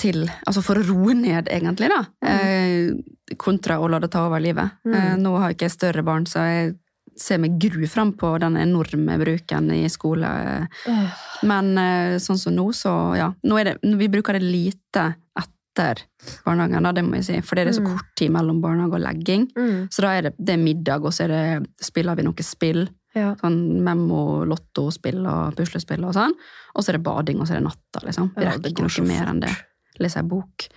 [0.00, 2.02] til Altså for å roe ned, egentlig, da.
[2.26, 2.92] Eh,
[3.40, 4.76] kontra å la det ta over livet.
[4.84, 4.94] Mm.
[4.98, 6.74] Eh, nå har ikke jeg større barn, så jeg
[7.20, 10.28] ser med gru fram på den enorme bruken i skole.
[11.46, 13.30] Men eh, sånn som nå, så ja.
[13.44, 16.00] Nå det, vi bruker det lite etter
[16.44, 17.36] barnehagen, da, det må jeg si.
[17.46, 17.92] Fordi det er så Mm.
[17.96, 19.44] kort tid mellom barnehage og legging.
[19.56, 19.88] Mm.
[19.92, 21.42] Så da er det, det er middag, og så det,
[21.80, 22.88] spiller vi noe spill.
[23.14, 23.34] Ja.
[23.40, 26.34] Sånn memo, lottospill og puslespill og sånn.
[26.76, 28.32] Og så er det bading, og så er det natta, liksom.
[28.36, 29.54] Vi rekker ikke noe mer enn det.
[29.98, 30.68] Lese ei bok.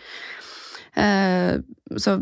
[0.98, 1.58] Uh,
[1.98, 2.20] så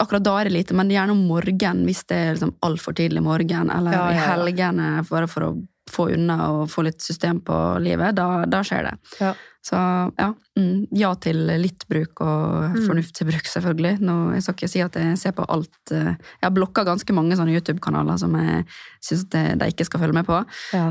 [0.00, 3.22] akkurat da er det lite, men gjerne om morgenen hvis det er liksom altfor tidlig
[3.22, 5.52] morgen, eller Ja, ja, i helgene bare for å
[5.90, 7.54] få unna og få litt system på
[7.84, 8.94] livet, da, da skjer det.
[9.20, 9.34] Ja.
[9.64, 9.76] Så
[10.18, 12.86] ja, mm, ja til litt bruk og Mm.
[12.88, 14.00] fornuftig bruk, selvfølgelig.
[14.00, 17.12] Nå, jeg skal ikke si at jeg ser på alt eh, Jeg har blokka ganske
[17.16, 18.64] mange sånne YouTube-kanaler som jeg
[19.00, 20.40] syns de ikke skal følge med på.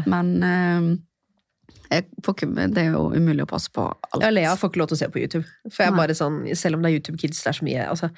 [0.08, 0.98] Men eh,
[2.02, 4.22] ikke, det er jo umulig å passe på alt.
[4.24, 5.46] Ja, Lea får ikke lov til å se på YouTube.
[5.70, 6.00] For jeg er Nei.
[6.02, 8.10] bare sånn, Selv om det er YouTube Kids, det er så mye altså,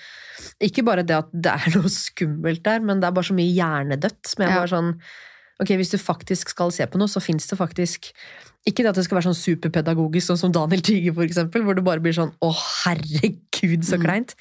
[0.61, 3.53] Ikke bare det at det er noe skummelt der, men det er bare så mye
[3.53, 4.21] hjernedødt.
[4.27, 4.59] Som jeg Ja.
[4.61, 4.91] bare sånn,
[5.61, 8.11] ok, Hvis du faktisk skal se på noe, så fins det faktisk
[8.67, 11.75] Ikke det at det skal være sånn superpedagogisk, sånn som Daniel Tyge, for eksempel, hvor
[11.77, 12.49] du bare blir sånn å
[12.85, 14.05] herregud, så Mm.
[14.05, 14.33] kleint.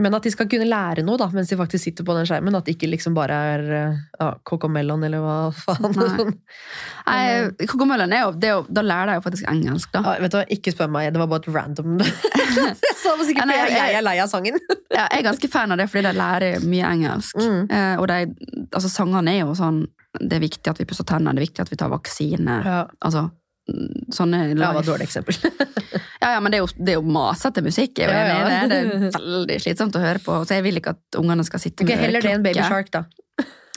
[0.00, 2.54] Men at de skal kunne lære noe da, mens de faktisk sitter på den skjermen.
[2.56, 5.92] At det ikke liksom bare er eh, ja, Cocomelon eller hva faen.
[6.00, 6.26] Nei.
[7.10, 10.02] Nei, Kokomøllen er jo, det er jo Da lærer jeg jo faktisk engelsk, da.
[10.06, 11.98] Ja, vet du hva, Ikke spør meg, det var bare et random
[13.02, 14.56] Så det sikkert nei, jeg, jeg- jeg er lei av sangen.
[14.90, 17.36] Ja, jeg er ganske fan av det, fordi de lærer mye engelsk.
[17.40, 17.60] Mm.
[17.70, 18.18] Eh, og de,
[18.74, 19.84] altså, sangene er jo sånn
[20.18, 22.56] Det er viktig at vi pusser tennene, det er viktig at vi tar vaksine.
[22.66, 23.28] Ja, Altså,
[24.14, 25.36] sånne det var et dårlig eksempel.
[26.20, 27.96] Ja, ja, men det er jo, det er jo masete musikk.
[27.96, 28.80] Jeg er jo enig i det.
[28.92, 30.34] Det er veldig slitsomt å høre på.
[30.44, 32.60] Så jeg vil ikke at ungene skal sitte okay, med Heller det enn Baby.
[32.60, 33.06] Shark, da.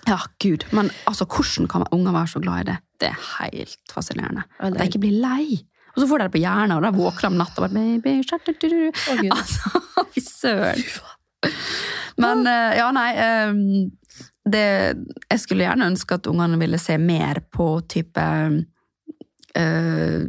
[0.09, 0.65] Ja, gud.
[0.75, 2.75] Men altså, hvordan kan unger være så glad i det?
[2.99, 4.43] Det er helt fascinerende.
[4.59, 5.61] At de ikke blir lei.
[5.93, 7.77] Og så får de det på hjernen, og da våkner de om natta og bare
[7.77, 8.85] baby, shark, du, du, du.
[8.91, 9.31] Å, Gud.
[9.37, 9.83] Altså,
[10.15, 10.83] fy søren.
[12.23, 13.55] Men eh, ja, nei eh,
[14.47, 14.67] det,
[15.27, 18.27] Jeg skulle gjerne ønske at ungene ville se mer på type
[19.59, 20.23] uh,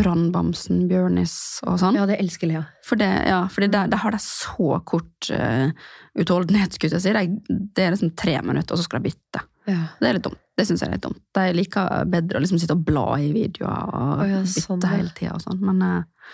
[0.00, 1.34] Brannbamsen, Bjørnis
[1.66, 1.96] og sånn.
[1.98, 2.62] Ja, det elsker Lea.
[2.86, 5.72] For det, ja, fordi der, der har de så kort uh,
[6.20, 7.14] utholdenhet, skulle jeg si.
[7.16, 9.42] Det, det er liksom tre minutter, og så skal de bytte.
[9.68, 9.80] Ja.
[9.98, 10.40] Det er litt dumt.
[10.58, 11.20] Det syns jeg er litt dumt.
[11.36, 14.92] De liker bedre å liksom sitte og bla i videoer og oh ja, sånn, bytte
[14.92, 16.26] hele tida og sånn, men eh,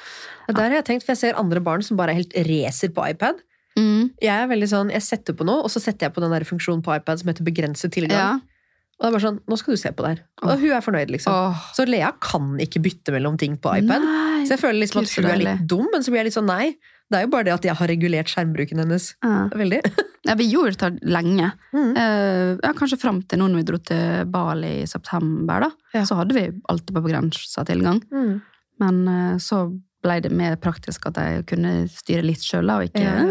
[0.51, 3.41] Der har jeg tenkt, for jeg ser andre barn som bare helt racer på iPad.
[3.79, 6.35] mm, Jeg er veldig sånn, jeg setter på noe, og så setter jeg på den
[6.35, 8.19] der funksjonen på iPad som heter begrenset tilgang.
[8.19, 8.56] ja.
[8.97, 10.21] Og det er bare sånn, nå skal du se på det her.
[10.43, 11.33] Og hun er fornøyd, liksom.
[11.37, 14.05] Åh, Så Lea kan ikke bytte mellom ting på iPad.
[14.07, 14.45] Nei.
[14.49, 16.49] Så jeg føler liksom at hun er litt dum, men så blir jeg litt sånn
[16.49, 16.71] nei.
[17.07, 19.13] Det er jo bare det at jeg har regulert skjermbruken hennes.
[19.25, 19.47] Ja.
[19.55, 19.83] Veldig.
[20.27, 21.53] Ja, vi gjorde det lenge.
[21.71, 21.93] Mm.
[21.95, 25.63] Uh, ja, kanskje fram til nå når vi dro til Bali i september.
[25.63, 25.69] da.
[25.95, 26.01] Ja.
[26.09, 28.01] Så hadde vi alltid på begrensa tilgang.
[28.11, 28.41] Mm.
[28.83, 29.69] Men uh, så
[30.03, 33.23] ble det mer praktisk at jeg kunne styre litt sjøl, og ikke Ja,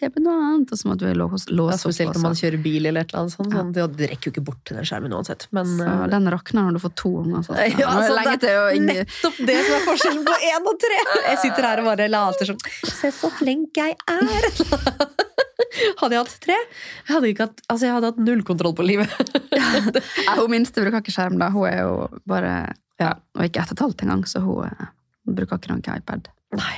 [0.00, 0.10] ja, ja.
[0.10, 0.72] «Øh, mamma, se på noe annet.
[0.74, 3.20] Og så måtte vi låse, Ja, låse spesielt når man kjører bil eller et eller
[3.22, 3.52] annet sånt.
[3.52, 3.60] Ja.
[3.62, 5.46] Sånn, det- det rekker jo ikke bort til den skjermen uansett.
[5.52, 7.42] Men Så uh, den rakner når du får to unger.
[7.46, 7.56] Sånn.
[7.78, 8.86] Ja, altså, det, det er ingen...
[9.02, 11.00] nettopp det som er forskjellen på én og tre!
[11.30, 14.48] Jeg sitter her og bare later som Se så flink jeg er!
[15.98, 18.84] Hadde jeg hatt tre, jeg hadde, ikke hatt, altså jeg hadde hatt null kontroll på
[18.86, 19.10] livet.
[19.54, 21.48] Ja, hun minste bruker ikke skjerm, da.
[21.54, 21.94] Hun er jo
[22.30, 22.52] bare
[23.00, 24.84] ja, Og ikke ett og et halvt engang, så hun eh,
[25.26, 26.28] bruker ikke noen iPad.
[26.54, 26.76] Nei.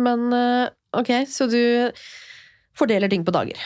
[0.00, 1.60] Men eh, ok, så du
[2.78, 3.58] fordeler ting på dager.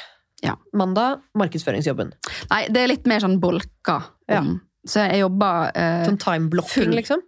[0.45, 0.55] Ja.
[0.77, 2.12] Mandag markedsføringsjobben.
[2.53, 3.99] Nei, det er litt mer sånn bolka.
[4.31, 4.43] Ja.
[4.88, 7.25] Så jeg jobber eh, Sånn time-blocking, liksom.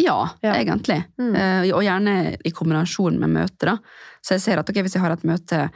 [0.00, 0.54] Ja, Ja.
[0.56, 1.02] egentlig.
[1.20, 1.34] Mm.
[1.36, 3.72] Eh, og gjerne i kombinasjon med møter.
[3.74, 3.76] da.
[4.22, 5.66] Så jeg ser at okay, hvis jeg har et møte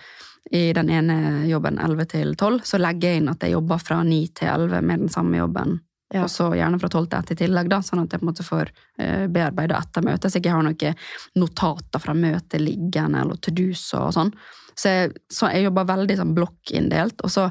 [0.55, 1.17] i den ene
[1.51, 4.81] jobben 11 til 12, så legger jeg inn at jeg jobber fra 9 til 11
[4.87, 5.81] med den samme jobben
[6.15, 6.23] Ja.
[6.23, 8.31] Og så gjerne fra tolv til ett i tillegg, da, sånn at jeg på en
[8.31, 8.71] måte får
[9.03, 10.31] uh, bearbeida etter møtet.
[10.31, 10.95] Så jeg ikke har noen
[11.43, 14.31] notater fra møtet liggende, eller to do's og sånn.
[14.77, 17.23] Så jeg, så jeg jobber veldig sånn blokkinndelt.
[17.27, 17.47] Og så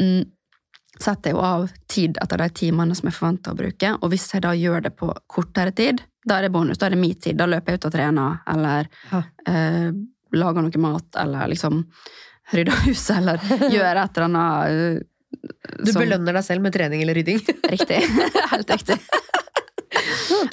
[0.00, 0.22] mm,
[1.00, 3.92] setter jeg jo av tid etter de timene som jeg forventer å bruke.
[4.00, 6.80] Og hvis jeg da gjør det på kortere tid, da er det bonus.
[6.80, 7.38] Da er det min tid.
[7.38, 9.22] Da løper jeg ut og trener, eller Ja.
[9.46, 9.92] eh,
[10.36, 11.84] lager noe mat, eller liksom
[12.52, 13.38] rydder huset, eller
[13.74, 15.06] gjør et eller annet eh,
[15.80, 17.40] Du som- belønner deg selv med trening eller rydding.
[17.74, 18.00] Riktig.
[18.52, 18.98] Helt riktig.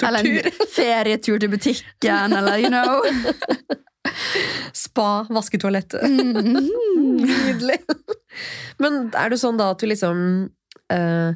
[0.02, 3.02] Eller en ferietur til butikken, eller you know.
[4.76, 6.02] Spa, vaske toalettet.
[6.98, 7.22] Mm.
[7.28, 7.76] Nydelig.
[8.82, 10.18] Men er det sånn da at du liksom
[10.92, 11.30] uh,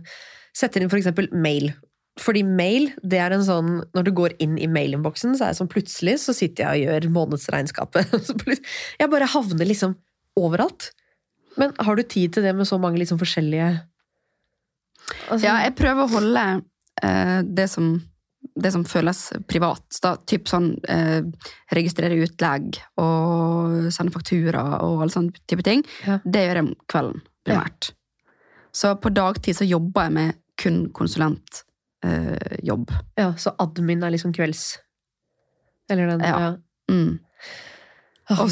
[0.56, 1.70] setter inn for eksempel mail?
[2.20, 5.60] Fordi mail, det er en sånn Når du går inn i mailinnboksen, så er det
[5.62, 8.12] sånn plutselig så sitter jeg og gjør månedsregnskapet.
[9.00, 9.94] Jeg bare havner liksom
[10.38, 10.90] overalt.
[11.60, 13.68] Men har du tid til det med så mange liksom forskjellige
[15.28, 16.44] altså, Ja, jeg prøver å holde
[17.02, 17.94] eh, det, som,
[18.56, 19.84] det som føles privat.
[20.04, 21.20] Da, typ sånn eh,
[21.76, 25.84] registrere utlegg og sende faktura og alle sånne type ting.
[26.06, 26.20] Ja.
[26.24, 27.92] Det gjør jeg om kvelden, primært.
[28.72, 32.92] Så på dagtid så jobber jeg med kun konsulentjobb.
[32.92, 34.78] Eh, ja, Så admin er liksom kvelds
[35.90, 36.56] Eller den Ja.
[36.90, 37.18] Mm.
[38.40, 38.50] Og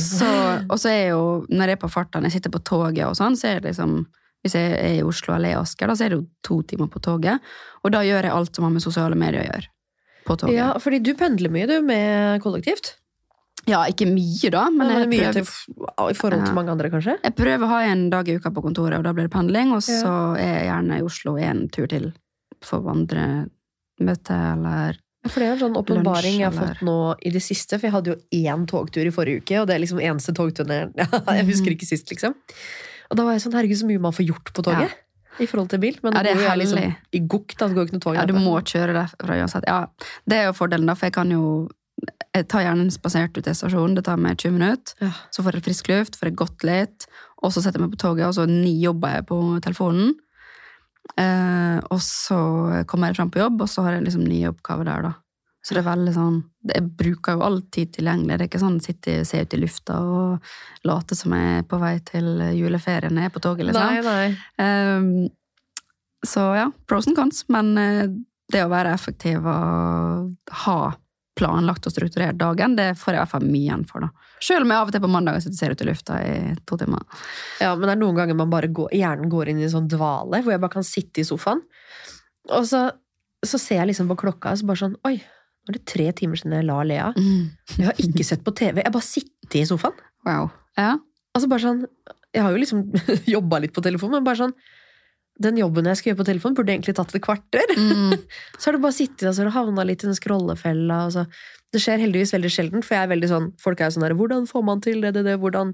[0.79, 3.37] så, er jo, når jeg er på farta, når jeg sitter på toget og sånn,
[3.39, 4.07] så er det liksom
[4.43, 6.89] Hvis jeg er i Oslo eller i Asker, da, så er det jo to timer
[6.89, 7.43] på toget.
[7.85, 9.69] Og da gjør jeg alt som har med sosiale medier å gjøre.
[10.25, 10.55] På toget.
[10.57, 12.95] Ja, fordi du pendler mye, du, med kollektivt.
[13.69, 15.45] Ja, ikke mye, da, men Men jeg mye prøver, til,
[16.09, 16.57] I forhold til Ja.
[16.57, 17.19] mange andre, kanskje?
[17.23, 19.75] jeg prøver å ha en dag i uka på kontoret, og da blir det pendling.
[19.77, 22.13] Og så er jeg gjerne i Oslo en tur til
[22.65, 27.33] for vandremøte eller Ja, For det er en sånn åpenbaring jeg har fått nå i
[27.35, 27.77] det siste.
[27.77, 30.95] For jeg hadde jo én togtur i forrige uke, og det er liksom eneste togturen
[30.97, 32.37] jeg husker ikke sist, liksom.
[33.11, 34.95] Og da var jeg sånn Herregud, så mye man får gjort på toget.
[35.41, 35.99] I forhold til bil.
[36.05, 36.81] Men Ja, det er nå bor liksom
[37.17, 37.69] i gokk, da.
[37.69, 38.17] Det går ikke noe tog.
[38.17, 39.69] Ja, du må kjøre derfra uansett.
[39.69, 39.85] Ja,
[40.29, 41.45] det er jo fordelen, da, for jeg kan jo
[42.33, 43.97] Jeg tar gjerne en spasertur til stasjonen.
[43.99, 44.95] Det tar meg 20 minutter.
[45.03, 45.11] Ja.
[45.35, 47.07] Så får jeg frisk luft, får jeg gått litt,
[47.43, 50.15] og så setter jeg meg på toget, og så nijobber jeg på telefonen.
[51.19, 52.39] Eh, og så
[52.89, 55.13] kommer jeg fram på jobb, og så har jeg liksom nye oppgaver der, da.
[55.61, 56.37] Så det er veldig sånn
[56.73, 58.39] Jeg bruker jo all tid tilgjengelig.
[58.39, 61.81] Det er ikke sånn sitte se ut i lufta og late som jeg er på
[61.83, 63.93] vei til juleferien når jeg er på toget, liksom.
[63.93, 64.31] Nei, nei.
[64.65, 65.29] Eh,
[66.27, 68.09] så ja, pros and cons, men eh,
[68.53, 70.81] det å være effektiv og ha
[71.41, 74.05] planlagt og strukturert dagen, det får jeg i hvert fall mye igjen for.
[74.05, 74.31] da.
[74.45, 77.03] Selv om jeg av og til på mandag sitter ut i lufta i to timer.
[77.63, 79.91] Ja, men det er noen ganger man bare går, hjernen går inn i en sånn
[79.91, 81.65] dvale, hvor jeg bare kan sitte i sofaen.
[82.51, 82.87] Og så,
[83.47, 86.09] så ser jeg liksom på klokka, og så bare sånn Oi, nå er det tre
[86.17, 87.11] timer siden jeg la Lea.
[87.77, 88.81] Jeg har ikke sett på TV.
[88.85, 90.01] Jeg bare sitter i sofaen.
[90.29, 90.51] Wow.
[90.79, 90.95] Ja.
[91.37, 91.85] Altså bare sånn
[92.35, 92.83] Jeg har jo liksom
[93.37, 94.57] jobba litt på telefon, men bare sånn
[95.41, 97.73] Den jobben jeg skal gjøre på telefon, burde egentlig tatt et kvarter.
[97.77, 98.19] Mm.
[98.59, 101.07] Så har du bare sittet og så havna litt i den scrollefella.
[101.09, 101.25] Og så.
[101.71, 104.17] Det skjer heldigvis veldig sjelden, for jeg er veldig sånn Folk er jo sånn der
[104.19, 105.69] Hvordan får man til det, det, det, hvordan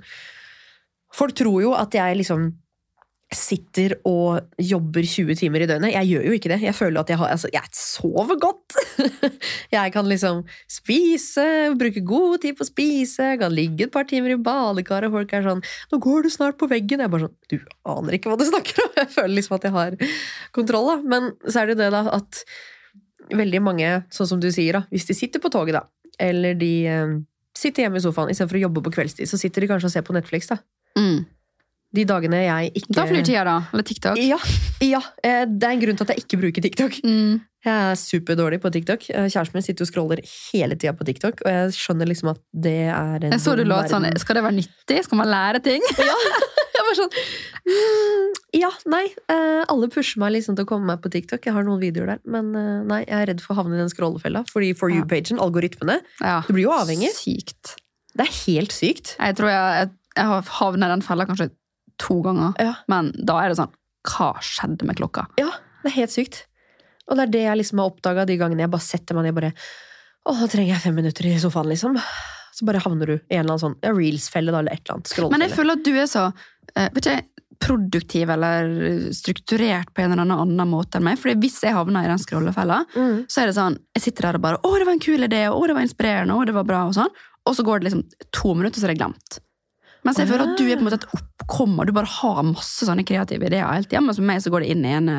[1.17, 2.51] Folk tror jo at jeg liksom
[3.35, 5.95] sitter og jobber 20 timer i døgnet.
[5.97, 6.61] Jeg gjør jo ikke det.
[6.63, 8.77] Jeg føler at jeg har Altså, jeg sover godt!
[9.75, 11.47] jeg kan liksom spise,
[11.79, 15.19] bruke god tid på å spise, jeg kan ligge et par timer i badekaret, og
[15.19, 17.59] folk er sånn 'Nå går du snart på veggen.' Jeg er bare sånn Du
[17.97, 18.95] aner ikke hva du snakker om!
[19.03, 19.99] Jeg føler liksom at jeg har
[20.55, 20.97] kontroll, da.
[21.03, 22.43] Men så er det jo det, da, at
[23.35, 26.73] veldig mange, sånn som du sier, da, hvis de sitter på toget, da, eller de
[26.87, 27.17] eh,
[27.59, 30.07] sitter hjemme i sofaen istedenfor å jobbe på kveldstid, så sitter de kanskje og ser
[30.07, 30.61] på Netflix, da.
[30.97, 31.27] Mm.
[31.95, 33.57] De dagene jeg ikke Da flyr tida, da.
[33.73, 34.19] Eller TikTok.
[34.21, 34.37] Ja,
[34.85, 34.99] ja.
[35.25, 36.97] eh, Det er en grunn til at jeg ikke bruker TikTok.
[37.07, 37.37] Mm.
[37.67, 39.07] Jeg er superdårlig på TikTok.
[39.11, 40.21] Eh, Kjæresten min sitter og scroller
[40.53, 43.65] hele tida på TikTok, og jeg skjønner liksom at det er en Jeg så du
[43.65, 44.07] låt sånn.
[44.21, 45.01] Skal det være nyttig?
[45.07, 45.83] Skal man lære ting?
[46.77, 47.15] Jeg var sånn
[47.65, 49.07] mm, Ja, nei.
[49.33, 51.47] eh, alle pusher meg liksom til å komme meg på TikTok.
[51.49, 52.51] Jeg har noen videoer der, men
[52.87, 54.45] nei, jeg er redd for å havne i den scrollefella.
[54.53, 56.43] Fordi For you-pagen, algoritmene, Ja.
[56.47, 57.11] du blir jo avhengig.
[57.17, 57.77] Sykt.
[58.15, 59.17] Det er helt sykt.
[59.19, 61.49] Jeg tror jeg, jeg, jeg havner i den fella kanskje
[61.99, 62.75] to ganger, Ja.
[62.89, 63.73] men da er det sånn
[64.07, 65.27] Hva skjedde med klokka?
[65.39, 65.51] Ja,
[65.83, 66.45] det er helt sykt.
[67.09, 69.35] Og det er det jeg liksom har oppdaga de gangene jeg bare setter meg ned
[69.35, 69.53] og bare
[70.27, 71.97] Å, nå trenger jeg fem minutter i sofaen, liksom.
[72.57, 75.31] Så bare havner du i en eller annen sånn ja, reels-felle eller et eller annet.
[75.31, 77.13] Men jeg føler at du er så uh, vet du,
[77.61, 78.67] produktiv eller
[79.15, 81.19] strukturert på en eller annen annen måte enn meg.
[81.21, 83.27] For hvis jeg havner i den scrollefella, Mm.
[83.29, 85.47] så er det sånn Jeg sitter der og bare 'Å, det var en kul idé',
[85.51, 87.13] 'Å, det var inspirerende', 'Å, det var bra', og sånn.
[87.47, 89.39] Og så går det liksom to minutter, så er det glemt.
[90.07, 91.89] Mens se for deg at du er på en måte et oppkommer.
[91.89, 94.03] Du bare har masse sånne kreative ideer hele tida.
[94.05, 95.17] Mens for meg så går det inn i ene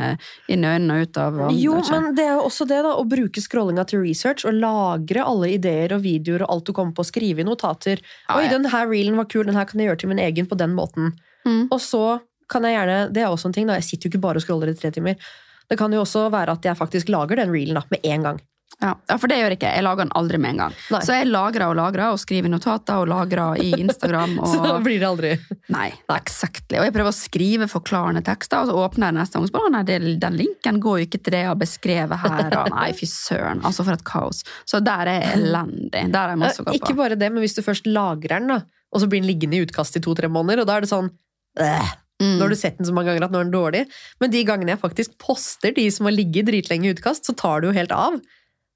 [0.51, 2.93] inn i øynene og ut av andre, Jo, men det er jo også det, da.
[2.95, 6.95] Å bruke scrollinga til research og lagre alle ideer og videoer og alt du kommer
[6.97, 8.01] på, skrive i notater.
[8.27, 10.49] Ja, Oi, den her reelen var kul, den her kan jeg gjøre til min egen
[10.49, 11.13] på den måten.
[11.47, 11.67] Mm.
[11.67, 12.05] Og så
[12.47, 13.75] kan jeg gjerne Det er også en ting, da.
[13.79, 15.19] Jeg sitter jo ikke bare og scroller i tre timer.
[15.67, 18.39] Det kan jo også være at jeg faktisk lager den reelen da, med en gang.
[18.77, 18.91] Ja.
[19.09, 19.69] ja, for det gjør jeg ikke.
[19.73, 20.73] Jeg lager den aldri med en gang.
[20.93, 20.99] Nei.
[21.01, 24.35] Så jeg lagrer og lagrer og skriver notater og lagrer i Instagram.
[24.51, 25.31] Så blir det aldri
[25.73, 26.77] Nei, exactly.
[26.77, 29.83] Og jeg prøver å skrive forklarende tekster, og så åpner jeg neste gang og nei,
[29.87, 32.47] det, den linken går jo ikke til det jeg har beskrevet her.
[32.61, 33.63] Og, nei, fy søren.
[33.67, 34.43] Altså, for et kaos.
[34.69, 36.05] Så der er jeg elendig.
[36.13, 38.53] Der er jeg masse å gå Ikke bare det, men hvis du først lagrer den,
[38.53, 38.61] da,
[38.93, 41.09] og så blir den liggende i utkast i to-tre måneder, og da er det sånn
[41.09, 42.39] øh, Mm.
[42.39, 43.83] Nå har du sett den så mange ganger at nå er den dårlig.
[44.21, 47.61] Men de gangene jeg faktisk poster de som har ligget dritlenge i utkast, så tar
[47.61, 48.17] det jo helt av.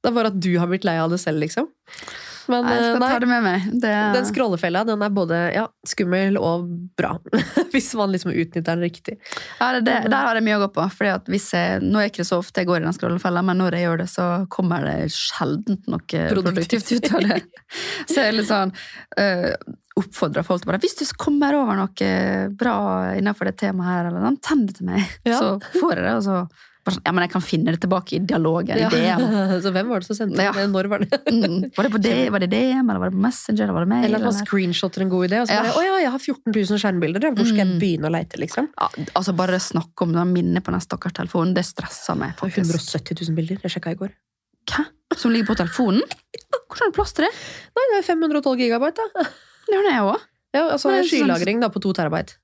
[0.01, 1.69] Det er bare at du har blitt lei av det selv, liksom.
[2.49, 3.65] Men Nei, jeg eh, skal nei, ta det med meg.
[3.83, 3.91] Det...
[4.15, 7.13] den scrollefella den er både ja, skummel og bra.
[7.73, 9.17] Hvis man liksom utnytter den riktig.
[9.59, 10.87] Ja, det, det, der har jeg mye å gå på.
[10.97, 13.43] Fordi at hvis jeg, nå er det ikke så ofte jeg går i den scrollefella,
[13.45, 16.57] men når jeg gjør det, så kommer det sjelden noe Produktivt.
[16.57, 17.39] produktivt ut av det.
[18.09, 18.73] Så jeg er litt sånn
[19.21, 19.53] øh,
[20.01, 22.09] oppfordrer folk til bare Hvis du kommer over noe
[22.57, 22.75] bra
[23.15, 25.15] innenfor det temaet her, eller sånn, tenn det til meg.
[25.27, 25.39] Ja.
[25.39, 26.41] Så får jeg det, og så
[26.81, 29.21] Ja, men jeg kan finne det tilbake i dialogen, i DM.
[29.63, 30.51] så hvem var det som sendte Ja.
[30.55, 30.63] det?
[30.71, 31.19] Når var det?
[31.29, 31.69] Mm.
[31.77, 33.91] Var det på det, var det DM, eller var det på Messenger, eller var det
[33.91, 34.05] mail?
[34.09, 35.61] Eller man screenshotter en god idé, og så Ja.
[35.67, 37.79] bare Å ja, jeg har 14 000 skjermbilder, hvor skal jeg Mm.
[37.83, 38.69] begynne å leite, liksom?
[38.81, 42.33] Ja, altså Bare snakke om minnet på den stakkars telefonen, det stresser meg.
[42.41, 42.73] Faktisk.
[42.73, 44.11] 170 000 bilder, det sjekka jeg i går.
[44.73, 44.85] Hæ?
[45.17, 46.01] Som ligger på telefonen?
[46.01, 47.31] Hvordan har du plass til det?
[47.77, 49.23] Nei, det er 512 gigabyte, da.
[49.69, 50.19] Det har jeg òg.
[50.55, 52.37] Ja, altså sånn- skylagring da på 2 terabyte.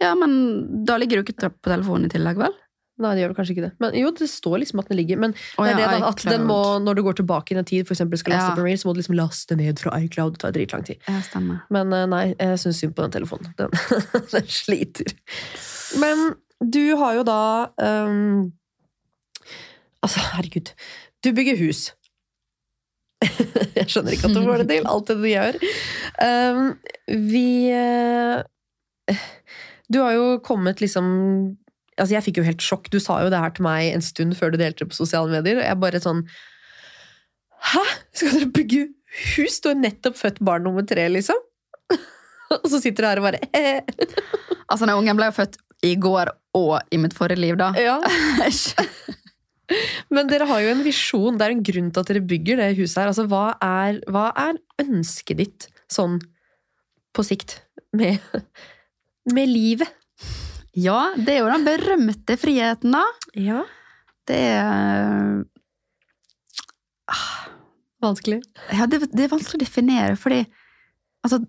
[0.00, 2.52] Ja, men da ligger du ikke på telefonen i tillegg, vel?
[3.00, 3.70] Nei, det gjør det kanskje ikke det.
[3.80, 5.20] Men jo, det står liksom at den ligger.
[5.22, 7.64] Men Å det er det da, at den må, når du går tilbake i en
[7.68, 8.52] tid, eksempel skal laste Ja.
[8.52, 10.36] opp en reel, så må du liksom laste ned fra iCloud.
[10.36, 11.00] Det tar dritlang tid.
[11.08, 11.62] Ja, stemmer.
[11.72, 13.48] Men eh, nei, jeg syns synd på den telefonen.
[13.56, 13.72] Den,
[14.34, 15.16] den sliter.
[16.02, 17.40] Men du har jo da
[17.80, 18.52] um,
[20.02, 20.72] Altså, herregud.
[21.24, 21.92] Du bygger hus.
[23.78, 25.58] Jeg skjønner ikke at du får det til, alt det du gjør.
[26.18, 26.72] Um,
[27.30, 28.42] vi uh,
[29.86, 31.06] Du har jo kommet liksom
[31.98, 32.88] Altså, jeg fikk jo helt sjokk.
[32.92, 35.32] Du sa jo det her til meg en stund før du delte det på sosiale
[35.32, 35.60] medier.
[35.60, 36.24] Og jeg bare sånn
[37.72, 37.82] Hæ?
[38.16, 38.86] Skal dere bygge
[39.36, 39.60] hus?
[39.62, 41.38] Du har nettopp født barn nummer tre, liksom.
[42.58, 43.40] Og så sitter du her og bare
[44.66, 47.70] Altså, den ungen ble jo født i går og i mitt forrige liv, da.
[47.78, 47.98] Ja.
[50.12, 51.38] Men dere har jo en visjon.
[51.38, 53.10] Det er en grunn til at dere bygger det huset her.
[53.12, 56.18] Altså, hva er, hva er ønsket ditt sånn
[57.12, 57.58] på sikt
[57.96, 58.22] med,
[59.32, 59.90] med livet?
[60.78, 63.04] Ja, det er jo den berømte friheten, da.
[63.36, 63.62] Ja.
[64.28, 65.42] Det er
[68.02, 68.40] Vanskelig.
[68.74, 70.40] Ja, det, det er vanskelig å definere, fordi
[71.22, 71.42] altså,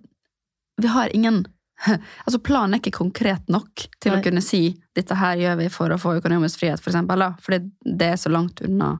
[0.82, 1.44] vi har ingen
[2.26, 4.20] Altså, planen er ikke konkret nok til Nei.
[4.20, 4.62] å kunne si
[4.96, 7.26] dette her gjør vi for å få økonomisk frihet, for eksempel.
[7.44, 8.94] Fordi det er så langt unna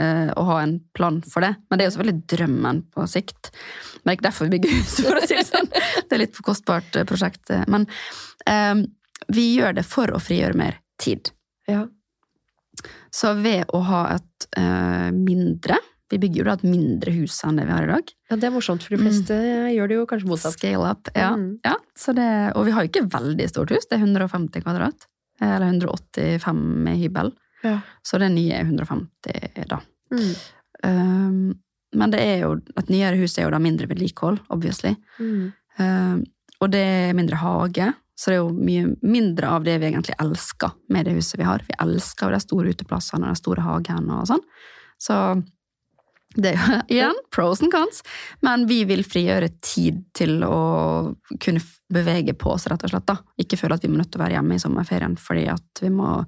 [0.00, 1.50] uh, å ha en plan for det.
[1.68, 3.50] Men det er jo selvfølgelig drømmen på sikt.
[3.50, 5.68] Men det er ikke derfor vi bygger hus, for å si det sånn.
[6.08, 7.52] Det er litt for kostbart eh, prosjekt.
[7.68, 7.84] Men
[8.48, 8.86] eh,
[9.32, 11.30] vi gjør det for å frigjøre mer tid.
[11.68, 11.84] Ja.
[13.14, 17.58] Så ved å ha et uh, mindre Vi bygger jo da et mindre hus enn
[17.58, 18.12] det vi har i dag.
[18.30, 19.34] ja, det er morsomt, for de fleste
[19.74, 20.54] gjør det jo kanskje motsatt.
[20.56, 21.10] Scale up.
[21.12, 21.34] Ja.
[21.36, 21.58] Mm.
[21.66, 23.84] ja så det, og vi har jo ikke veldig stort hus.
[23.90, 25.04] Det er 150 kvadrat.
[25.44, 27.34] Eller 185 med hybel.
[27.60, 27.74] Ja.
[28.06, 29.82] Så det nye er 150, da.
[30.14, 30.32] Mm.
[30.88, 31.52] Um,
[31.98, 34.94] men det er jo, et nyere hus er jo da mindre vedlikehold, obviously.
[35.20, 35.52] Mm.
[35.78, 36.22] Um,
[36.62, 37.92] og det er mindre hage.
[38.18, 41.46] Så det er jo mye mindre av det vi egentlig elsker med det huset vi
[41.46, 41.62] har.
[41.68, 44.42] Vi elsker jo de store uteplassene og de store hagene og sånn.
[44.98, 45.18] Så
[46.34, 48.02] det er jo igjen pros and cons,
[48.44, 50.58] men vi vil frigjøre tid til å
[51.40, 51.62] kunne
[51.94, 53.06] bevege på oss, rett og slett.
[53.06, 53.16] da.
[53.40, 55.92] Ikke føle at vi må nødt til å være hjemme i sommerferien fordi at vi
[55.94, 56.18] må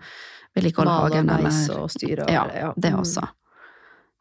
[0.57, 1.31] vedlikeholde hagen.
[1.31, 2.73] eller- og styre ja.
[2.77, 3.01] det Mm.
[3.03, 3.27] også.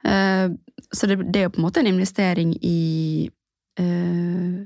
[0.10, 0.50] Eh,
[0.96, 3.30] så det, det er jo på en måte en investering i
[3.80, 4.66] uh,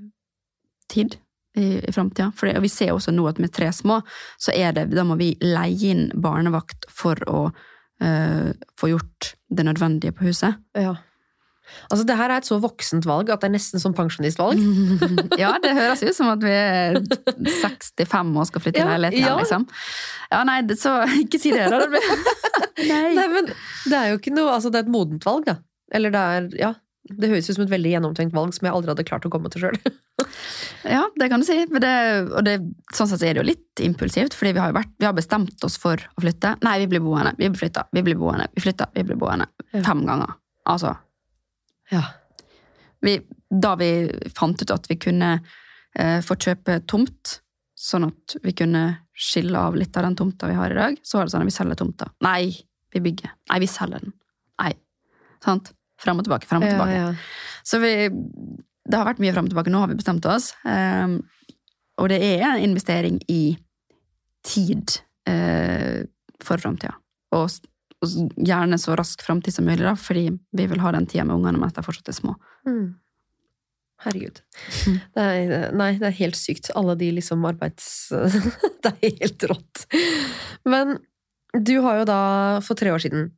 [0.89, 1.17] tid
[1.55, 2.31] i, i framtida.
[2.61, 4.01] Vi ser også nå at med tre små,
[4.41, 9.65] så er det, da må vi leie inn barnevakt for å uh, få gjort det
[9.67, 10.57] nødvendige på huset.
[10.77, 10.95] Ja.
[11.87, 14.59] Altså, det her er et så voksent valg at det er nesten som pensjonistvalg.
[15.41, 19.19] ja, det høres ut som at vi er 65 og skal flytte i Ja, leilighet
[19.21, 19.37] igjen, ja.
[19.39, 19.67] liksom.
[20.33, 21.79] Ja, nei, det- så ikke si det, da.
[22.83, 23.13] Nei.
[23.15, 25.59] Nei, men det er jo ikke noe Altså, det er et modent valg, da.
[25.93, 26.73] Eller det er Ja.
[27.03, 29.49] Det høres ut som et veldig gjennomtenkt valg som jeg aldri hadde klart å komme
[29.51, 29.75] til sjøl.
[30.87, 31.57] Ja, det kan du si.
[31.65, 31.93] Det,
[32.29, 32.57] og det,
[32.95, 35.77] sånn sett er det jo litt impulsivt, fordi vi har, vært, vi har bestemt oss
[35.81, 36.55] for å flytte.
[36.65, 37.35] Nei, vi blir boende.
[37.37, 37.87] Vi blir flytta.
[37.91, 38.49] Vi blir boende.
[38.55, 39.49] Vi flytta, Vi blir boende.
[39.71, 39.83] Ja.
[39.85, 40.35] Fem ganger.
[40.69, 40.95] Altså.
[41.91, 42.03] Ja.
[43.03, 43.17] Vi,
[43.49, 43.89] da vi
[44.35, 47.39] fant ut at vi kunne eh, få kjøpe tomt,
[47.75, 48.83] sånn at vi kunne
[49.13, 51.51] skille av litt av den tomta vi har i dag, så var det sånn at
[51.51, 52.09] vi selger tomta.
[52.25, 52.53] Nei,
[52.93, 53.33] vi bygger.
[53.51, 54.13] Nei, vi selger den.
[54.61, 54.71] Nei.
[55.43, 55.73] Sant?
[56.01, 56.95] Frem og tilbake, fram og tilbake.
[56.95, 57.11] Ja,
[57.67, 57.93] Så vi,
[58.89, 59.71] det har vært mye frem og tilbake.
[59.71, 60.51] Nå har vi bestemt oss.
[60.67, 61.21] Um,
[62.01, 63.55] og det er en investering i
[64.43, 64.97] tid
[65.29, 66.03] uh,
[66.43, 66.95] for framtida.
[67.35, 67.53] Og,
[68.03, 71.37] og gjerne så rask framtid som mulig, da, fordi vi vil ha den tida med
[71.37, 72.35] ungene mens de fortsatt er små.
[72.67, 72.91] Mm.
[74.03, 74.41] Herregud.
[74.83, 74.97] Mm.
[75.15, 76.73] Det er, nei, det er helt sykt.
[76.75, 77.87] Alle de liksom arbeids...
[78.83, 79.85] det er helt rått.
[80.67, 80.97] Men
[81.53, 82.19] du har jo da
[82.65, 83.29] for tre år siden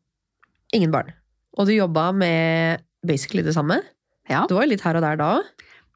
[0.73, 1.13] ingen barn.
[1.59, 3.77] Og du jobba med basically det samme.
[4.31, 4.45] Ja.
[4.49, 5.29] Du var jo litt her og der da.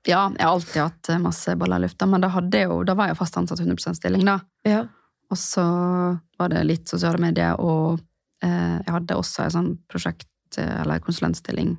[0.07, 2.29] ja, jeg har alltid hatt eh, masse baller i lufta, men da,
[2.63, 4.39] jo, da var jeg fast ansatt 100 stilling, da.
[4.67, 4.83] Ja.
[5.29, 5.63] Og så
[6.39, 7.99] var det litt sosiale medier, og
[8.45, 10.27] eh, jeg hadde også en sånn prosjekt-
[10.57, 11.75] eller konsulentstilling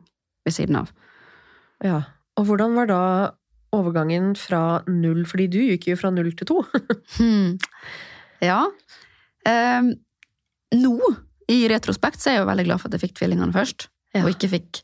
[0.46, 0.90] ved siden av.
[1.82, 2.03] ja.
[2.38, 3.01] Og hvordan var da
[3.76, 6.61] overgangen fra null Fordi du gikk jo fra null til to.
[7.18, 7.59] Hmm.
[8.40, 8.62] Ja.
[9.44, 9.90] Eh,
[10.78, 10.94] nå,
[11.51, 13.88] i retrospekt, så er jeg jo veldig glad for at jeg fikk tvillingene først.
[14.14, 14.22] Ja.
[14.24, 14.80] Og ikke fikk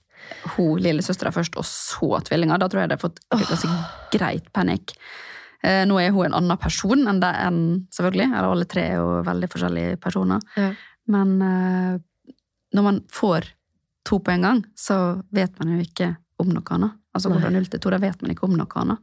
[0.56, 2.58] hun lillesøstera først, og så tvillinger.
[2.62, 3.70] Da tror jeg det har fått ganske
[4.14, 4.94] greit panikk.
[5.64, 7.60] Eh, nå er hun en annen person enn det enn
[7.94, 8.28] selvfølgelig.
[8.32, 10.44] Eller alle tre er jo veldig forskjellige personer.
[10.56, 10.70] Ja.
[11.12, 11.98] Men eh,
[12.76, 13.50] når man får
[14.06, 16.12] to på en gang, så vet man jo ikke
[16.42, 16.94] om noe annet.
[17.16, 18.98] Altså går fra null til to, da vet man ikke om noe annet.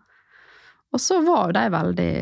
[0.93, 2.13] Og så var jo de veldig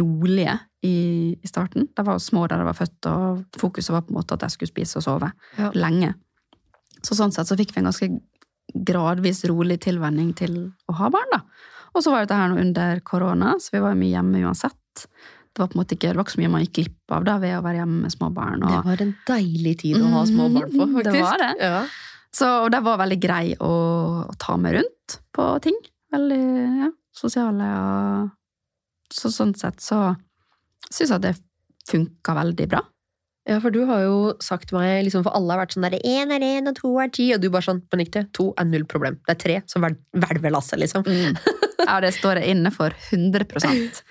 [0.00, 0.54] rolige
[0.86, 0.94] i,
[1.36, 1.88] i starten.
[1.94, 4.44] De var jo små da de var født, og fokuset var på en måte at
[4.46, 5.70] de skulle spise og sove Ja.
[5.76, 6.14] lenge.
[7.02, 8.08] Så sånn sett så fikk vi en ganske
[8.72, 10.54] gradvis rolig tilvenning til
[10.88, 11.42] å ha barn, da.
[11.92, 14.78] Og så var dette her nå under korona, så vi var mye hjemme uansett.
[15.52, 17.26] Det var på en måte ikke, det var ikke så mye man gikk glipp av
[17.28, 18.62] da ved å være hjemme med små barn.
[18.64, 21.10] Det var en deilig tid å ha små barn på, faktisk.
[21.10, 21.50] det var det.
[21.60, 21.82] Ja.
[22.32, 23.72] så, og de var veldig grei å,
[24.24, 25.76] å ta med rundt på ting.
[26.12, 26.40] Veldig
[26.84, 28.30] ja, sosiale og
[29.12, 30.14] Så sånn sett så
[30.88, 31.34] syns jeg at det
[31.88, 32.80] funka veldig bra.
[33.48, 36.30] Ja, for du har jo sagt meg, liksom, for alle har vært sånn der, én
[36.30, 37.98] er én, og to er ti, og du bare sånn, på
[38.32, 39.16] to er null problem.
[39.26, 41.02] Det er tre som vel- hvelver lasset, liksom.
[41.82, 44.02] Ja, det står jeg inne for 100%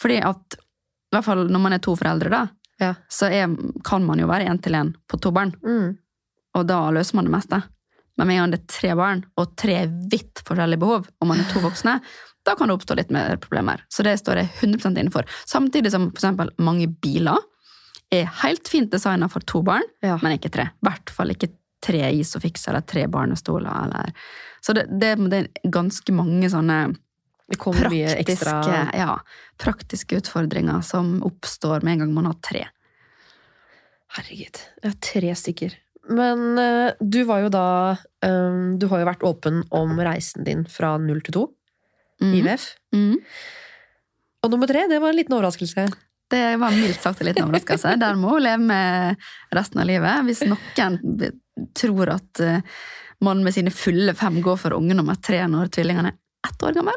[0.00, 2.46] Fordi at, i hvert fall når man er to foreldre, da,
[2.80, 2.94] Ja.
[3.10, 3.52] så er,
[3.84, 5.52] kan man jo være én til én på to barn.
[5.62, 5.98] Mm.
[6.56, 7.62] Og da løser man det meste.
[8.16, 11.38] Men med en gang det er tre barn, og tre vidt forskjellige behov, og man
[11.40, 12.00] er to voksne,
[12.44, 13.84] da kan det oppstå litt mer problemer.
[13.92, 15.28] Så det står jeg 100% innenfor.
[15.46, 17.36] Samtidig som for eksempel mange biler
[18.12, 20.18] er helt fint designet for to barn, Ja.
[20.22, 20.68] men ikke tre.
[20.70, 21.48] I hvert fall ikke
[21.82, 23.72] tre Isofix eller tre barnestoler.
[23.86, 24.12] Eller.
[24.60, 26.94] Så det, det, det er ganske mange sånne
[27.52, 28.58] praktiske, ekstra
[28.96, 29.16] ja,
[29.60, 32.66] praktiske utfordringer som oppstår med en gang man har tre.
[34.16, 34.60] Herregud.
[34.82, 35.74] Jeg har tre stykker.
[36.12, 37.66] Men eh, du var jo da
[38.26, 41.44] eh, Du har jo vært åpen om reisen din fra null til to.
[42.22, 42.32] Mm.
[42.40, 42.64] IVF.
[42.94, 43.20] Mm.
[44.42, 45.86] Og nummer tre, det var en liten overraskelse.
[46.32, 47.94] Det var mildt sagt en liten overraskelse.
[48.00, 50.24] Der må hun leve med resten av livet.
[50.28, 50.98] Hvis noen
[51.76, 52.64] tror at eh,
[53.22, 56.78] man med sine fulle fem går for unge nummer tre når tvillingene er ett år
[56.78, 56.96] gammel,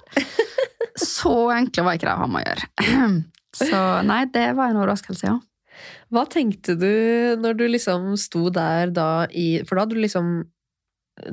[1.17, 2.69] så enkle var ikke det han må gjøre.
[3.55, 5.37] Så nei, det var en overraskelse, ja.
[6.11, 6.89] Hva tenkte du
[7.39, 10.27] når du liksom sto der da i For da hadde du liksom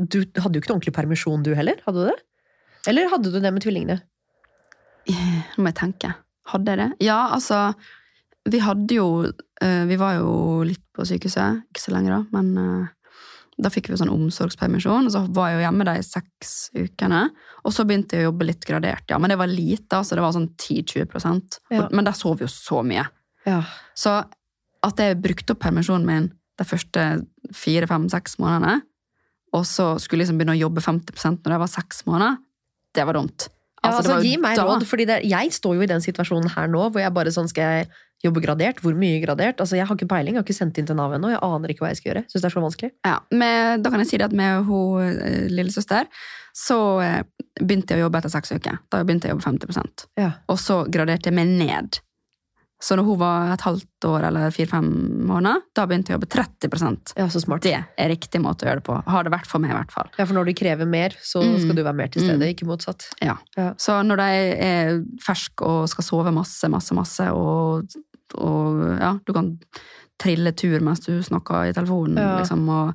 [0.06, 1.82] Du hadde jo ikke noe ordentlig permisjon, du heller?
[1.86, 2.16] Hadde du det?
[2.90, 3.98] Eller hadde du det med tvillingene?
[5.10, 6.12] Nå må jeg tenke.
[6.50, 7.06] Hadde jeg det?
[7.06, 7.72] Ja, altså
[8.50, 10.32] Vi hadde jo uh, Vi var jo
[10.66, 12.90] litt på sykehuset, ikke så lenge da, men uh,
[13.62, 17.22] da fikk vi jo sånn omsorgspermisjon, og så var jeg jo hjemme de seks ukene.
[17.62, 19.18] Og så begynte jeg å jobbe litt gradert, ja.
[19.20, 21.86] Men det var lite, altså det var sånn 10-20 Ja.
[21.92, 23.04] Men der sov vi jo så mye.
[23.46, 23.60] Ja.
[23.94, 24.16] Så
[24.82, 27.04] at jeg brukte opp permisjonen min de første
[27.54, 28.80] fire, fem, seks månedene,
[29.52, 32.38] og så skulle jeg liksom begynne å jobbe 50% når jeg var seks måneder,
[32.96, 33.48] det var dumt.
[33.82, 36.68] Altså, altså, gi meg da- råd, fordi det, jeg står jo i den situasjonen her
[36.70, 37.88] nå, hvor jeg bare sånn skal jeg
[38.22, 38.78] jobbe gradert.
[38.80, 39.58] Hvor mye gradert?
[39.58, 41.32] Altså, Jeg har ikke peiling, jeg har ikke sendt inn til Nav ennå.
[41.32, 42.22] Jeg aner ikke hva jeg skal gjøre.
[42.30, 42.90] Syns det er så vanskelig.
[43.04, 46.06] Ja, med, da kan jeg si det at med hun eh, lillesøster,
[46.54, 47.22] så eh,
[47.58, 48.78] begynte jeg å jobbe etter seks uker.
[48.92, 50.30] Da begynte jeg å jobbe 50% Ja.
[50.48, 51.98] Og så graderte jeg meg ned.
[52.82, 54.86] Så når hun var et halvt år eller fire-fem
[55.28, 57.62] måneder, da begynte jeg å jobbe 30% ja, så smart.
[57.62, 58.96] Det er riktig måte å gjøre det på.
[59.06, 60.10] Har det vært for meg, i hvert fall.
[60.18, 61.60] Ja, For når de krever mer, så Mm.
[61.62, 62.50] skal du være mer til stede, Mm.
[62.56, 63.06] ikke motsatt.
[63.22, 63.36] Ja.
[63.56, 63.72] Ja.
[63.78, 64.28] Så når de
[64.66, 67.86] er ferske og skal sove masse, masse, masse, og,
[68.34, 69.58] og ja, du kan
[70.18, 72.38] trille tur mens du snakker i telefonen, Ja.
[72.40, 72.94] liksom, og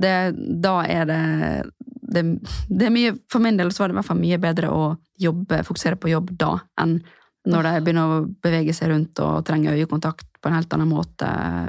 [0.00, 1.70] det, da er det,
[2.12, 2.22] det
[2.68, 4.96] Det er mye For min del så var det i hvert fall mye bedre å
[5.18, 7.02] jobbe, fokusere på jobb da, enn
[7.48, 11.28] når de begynner å bevege seg rundt og trenger øyekontakt på en helt annen måte,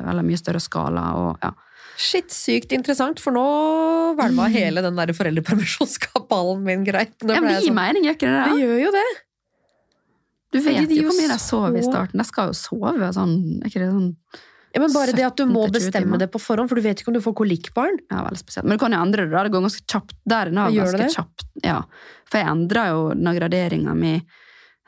[0.10, 1.52] eller mye større skala, og ja.
[2.02, 3.44] Shit, sykt interessant, for nå
[4.18, 7.14] hvelva hele den der foreldrepermisjonskapalen min greit.
[7.22, 8.62] Ja, men det gir sånn, mening, gjør ikke det Det det?
[8.64, 9.10] gjør jo det!
[10.52, 12.20] Du vet de jo hvor mye de sover i starten.
[12.20, 14.10] De skal jo sove sånn, ikke det sånn
[14.76, 16.80] Ja, men bare det at du må 17 til 20 bestemme det på forhånd, for
[16.80, 18.02] du vet ikke om du får kolikkbarn.
[18.12, 18.68] Ja, veldig spesielt.
[18.68, 19.32] Men du kan jo endre det.
[19.48, 20.16] Det går ganske kjapt.
[20.34, 21.10] Der nå, ganske det?
[21.16, 21.46] kjapt.
[21.64, 21.78] Ja.
[22.28, 24.14] For jeg endra jo den graderinga mi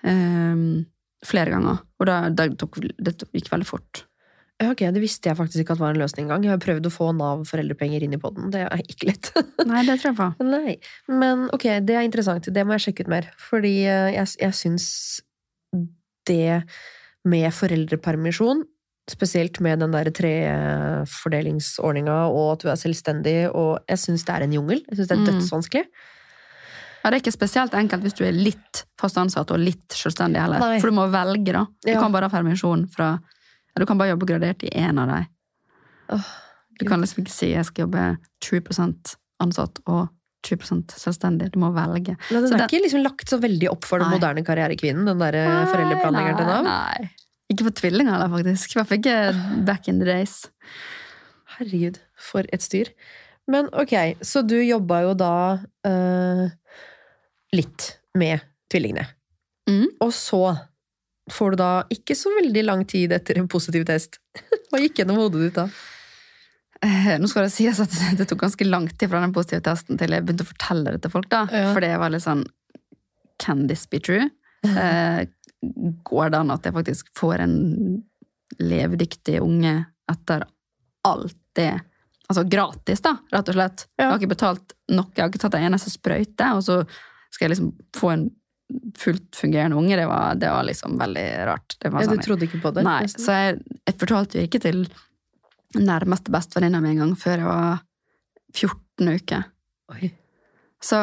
[0.08, 0.86] ehm,
[1.24, 4.04] flere ganger, og da, da tok, det gikk veldig fort.
[4.64, 6.44] Ok, Det visste jeg faktisk ikke at var en løsning engang.
[6.46, 8.52] Jeg har prøvd å få Nav foreldrepenger inn i poden.
[8.54, 9.26] Det er ikke lett.
[9.70, 10.28] Nei, det tror jeg på.
[10.46, 10.76] Nei.
[11.10, 12.44] Men ok, det er interessant.
[12.54, 13.26] Det må jeg sjekke ut mer.
[13.42, 14.86] Fordi eh, jeg, jeg syns
[16.30, 16.62] det
[17.28, 18.64] med foreldrepermisjon,
[19.12, 24.42] spesielt med den der trefordelingsordninga og at du er selvstendig, og jeg syns det er
[24.46, 24.80] en jungel.
[24.88, 25.28] Jeg syns det er Mm.
[27.04, 30.40] Ja, Det er ikke spesielt enkelt hvis du er litt fast ansatt og litt selvstendig
[30.40, 30.60] heller.
[30.60, 30.80] Nei.
[30.80, 31.66] For du må velge, da.
[31.84, 32.00] Du Ja.
[32.00, 33.20] kan bare ha permisjon fra
[33.76, 35.26] Du kan bare jobbe gradert i én av dem.
[36.10, 36.24] Oh,
[36.80, 40.10] Du kan liksom ikke si jeg skal jobbe 20 ansatt og
[40.44, 41.52] 20 selvstendig.
[41.52, 42.16] Du må velge.
[42.32, 44.20] Men den Så er den- ikke liksom lagt så veldig opp for den Nei.
[44.20, 46.64] moderne karrierekvinnen, den der eh, foreldreplanleggeren til Nav?
[46.64, 47.10] Nei.
[47.52, 48.76] Ikke for tvillinger, heller, faktisk.
[48.76, 50.48] I hvert fall ikke back in the days.
[51.58, 52.90] Herregud, for et styr.
[53.48, 56.50] Men ok, så du jobba jo da eh,
[57.54, 59.06] litt med tvillingene.
[59.70, 59.88] Mm.
[60.04, 60.44] Og så
[61.32, 64.20] får du da ikke så veldig lang tid etter en positiv test.
[64.72, 65.68] Hva gikk gjennom hodet ditt da?
[66.84, 70.00] Eh, Nå skal det sies at det tok ganske lang tid fra den positive testen
[70.00, 71.30] til jeg begynte å fortelle det til folk.
[71.32, 71.46] da.
[71.52, 71.70] Ja.
[71.72, 72.44] For det var litt sånn
[73.42, 74.30] Can this be true?
[74.64, 75.26] Eh,
[76.08, 77.56] går det an at jeg faktisk får en
[78.64, 79.74] levedyktig unge
[80.12, 80.46] etter
[81.08, 81.74] alt det
[82.32, 83.82] Altså gratis, da, rett og slett.
[84.00, 84.06] Ja.
[84.06, 86.78] Jeg har ikke betalt noe, jeg har ikke tatt en eneste sprøyte, og så
[87.34, 88.26] skal jeg liksom få en
[88.98, 89.98] fullt fungerende unge.
[90.00, 91.76] Det var, det var liksom veldig rart.
[91.82, 92.84] Det var Ja, du sånn- trodde ikke på det?
[92.88, 93.26] Nei, nesten?
[93.26, 93.60] så jeg,
[93.90, 94.84] jeg fortalte jo ikke til
[95.78, 97.84] nærmeste bestevenninna mi engang før jeg var
[98.54, 99.44] 14 uker.
[99.94, 100.12] Oi.
[100.84, 101.00] Så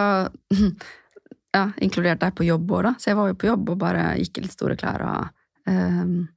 [1.56, 2.94] ja, inkludert deg på jobb òg, da.
[2.98, 6.28] Så jeg var jo på jobb og bare gikk i litt store klær og um,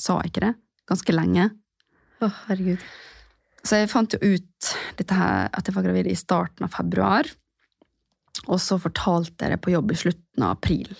[0.00, 0.52] sa ikke det
[0.90, 1.48] ganske lenge.
[2.22, 2.82] Å, herregud.
[3.62, 7.28] Så jeg fant jo ut dette her, at jeg var gravid i starten av februar.
[8.48, 10.94] Og så fortalte jeg det på jobb i slutten av april.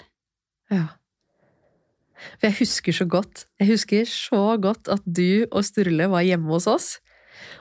[0.72, 0.88] Ja.
[2.38, 6.52] For jeg husker så godt Jeg husker så godt at du og Sturle var hjemme
[6.54, 6.90] hos oss.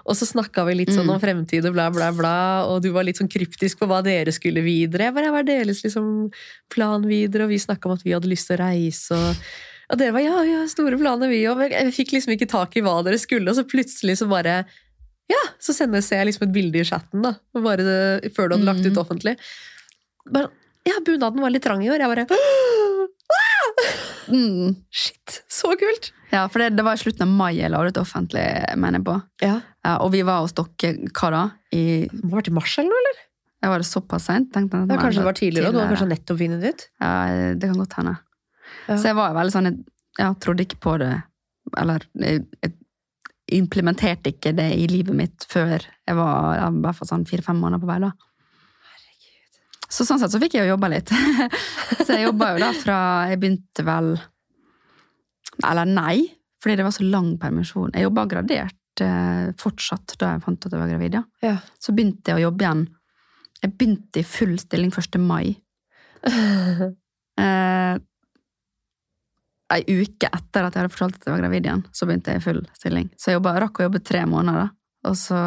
[0.06, 1.14] Og så snakka vi litt sånn Mm.
[1.16, 4.32] om fremtid og bla, bla, bla, og du var litt sånn kryptisk på hva dere
[4.32, 5.10] skulle videre.
[5.10, 6.32] Jeg Hva var deres liksom,
[6.70, 7.46] plan videre?
[7.46, 9.12] Og vi snakka om at vi hadde lyst til å reise.
[9.18, 9.36] Og,
[9.92, 11.58] og dere var ja, ja, store planer, vi òg.
[11.58, 14.66] Men jeg fikk liksom ikke tak i hva dere skulle, og så plutselig så bare
[15.32, 17.36] Ja, så sendes jeg liksom et bilde i chatten, da.
[17.56, 19.02] Bare det, før du hadde lagt ut Mm.
[19.04, 19.36] offentlig.
[20.32, 20.50] Bare,
[20.88, 22.04] ja, bunaden var litt trang i år.
[22.04, 22.28] Jeg bare
[24.32, 24.76] Mm.
[24.94, 26.12] Shit, så kult!
[26.32, 28.44] Ja, for det, det var i slutten av mai jeg la ut offentlig,
[28.80, 29.16] mener jeg på.
[29.44, 29.56] Ja.
[29.84, 31.42] Ja, og vi var hos dere, hva da?
[31.76, 33.20] I, Det må ha vært i mars eller noe, eller?
[33.62, 36.40] jeg var det såpass jeg Ja, kanskje det var tidligere, og du har kanskje nettopp
[36.40, 36.80] funnet ditt?
[36.82, 36.88] ut?
[37.04, 37.12] Ja,
[37.54, 38.14] det kan godt hende.
[38.88, 38.96] Ja.
[38.96, 39.84] Så jeg var veldig sånn, jeg
[40.18, 41.12] ja, trodde ikke på det,
[41.78, 42.72] eller jeg, jeg
[43.58, 47.82] implementerte ikke det i livet mitt før jeg var i hvert fall sånn fire-fem måneder
[47.84, 48.12] på vei da.
[49.92, 51.10] Så sånn sett så fikk jeg jo jobba litt.
[52.06, 54.14] så jeg jobba jo da fra Jeg begynte vel
[55.68, 56.16] Eller nei,
[56.64, 57.92] fordi det var så lang permisjon.
[57.92, 61.20] Jeg jobba gradert eh, fortsatt da jeg fant ut at jeg var gravid.
[61.20, 61.24] ja.
[61.44, 61.58] Ja.
[61.76, 62.86] Så begynte jeg å jobbe igjen.
[63.62, 65.20] Jeg begynte i full stilling 1.
[65.22, 65.52] mai.
[69.72, 72.42] Ei uke etter at jeg hadde fortalt at jeg var gravid igjen, så begynte jeg
[72.42, 73.08] i full stilling.
[73.16, 74.74] Så jeg jobbet, rakk å jobbe tre måneder,
[75.08, 75.40] og så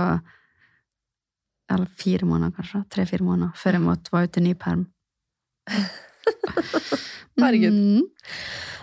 [1.73, 2.83] Eller fire måneder, kanskje.
[2.93, 4.83] Tre-fire måneder før jeg måtte være ute i ny perm.
[7.41, 7.73] Herregud.
[7.73, 8.03] Mm.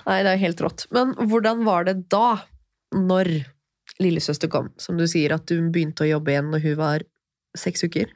[0.08, 0.88] Nei, det er helt rått.
[0.96, 2.40] Men hvordan var det da,
[2.98, 3.30] når
[4.02, 4.72] lillesøster kom?
[4.82, 7.06] Som du sier, at du begynte å jobbe igjen når hun var
[7.58, 8.10] seks uker?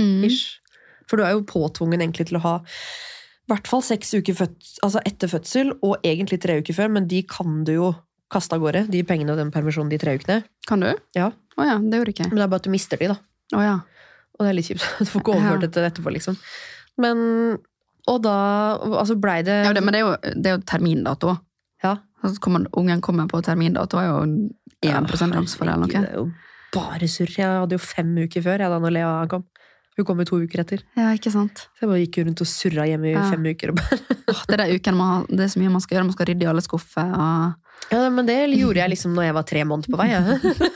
[0.00, 0.24] Mm.
[0.30, 0.56] Ish.
[1.08, 2.56] For du er jo påtvungen egentlig til å ha
[3.48, 7.22] hvert fall seks uker født, altså etter fødsel, og egentlig tre uker før, men de
[7.28, 7.90] kan du jo
[8.32, 10.42] kaste av gårde, de pengene og den permisjonen de tre ukene.
[10.68, 10.90] Kan du?
[11.16, 11.30] Ja.
[11.56, 12.28] Å ja, det gjorde jeg ikke.
[12.28, 13.16] Men det er bare at du mister de, da.
[13.56, 13.78] Oh ja.
[14.36, 14.84] Og det er litt kjipt.
[15.00, 16.36] Du får ikke overført dette etterpå, liksom.
[17.00, 17.22] Men
[18.08, 18.34] Og da
[18.78, 21.34] Altså, blei det ja det, men det er jo, det er jo termindato.
[21.84, 21.96] Ja.
[22.22, 24.20] Altså, kommer, ungen kommer på termindato, er jo
[24.84, 25.74] 1 sjanse for det.
[25.74, 25.90] eller noe.
[25.90, 26.28] Det er jo
[26.74, 27.32] bare surr.
[27.32, 29.46] Jeg hadde jo fem uker før jeg, da når Lea kom.
[29.98, 30.82] Hun kom jo to uker etter.
[30.94, 31.64] Ja, ikke sant?
[31.74, 33.24] Så jeg bare gikk rundt og surra hjemme i Ja.
[33.32, 33.72] fem uker.
[33.74, 33.98] Bare.
[34.46, 36.06] Det er uken man det er så mye man skal gjøre.
[36.06, 37.08] Man skal rydde i alle skuffer.
[37.18, 37.88] Og...
[37.90, 40.08] Ja, men det gjorde jeg liksom når jeg var tre måneder på vei.
[40.12, 40.22] Ja.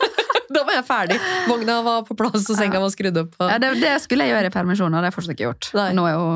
[0.57, 1.20] da var jeg ferdig.
[1.49, 3.39] Vogna var på plass, og senga var skrudd opp.
[3.39, 5.70] Ja, det, det skulle jeg gjøre i permisjonen, og det har jeg fortsatt ikke gjort.
[5.79, 5.89] Nei.
[5.97, 6.27] Nå er jo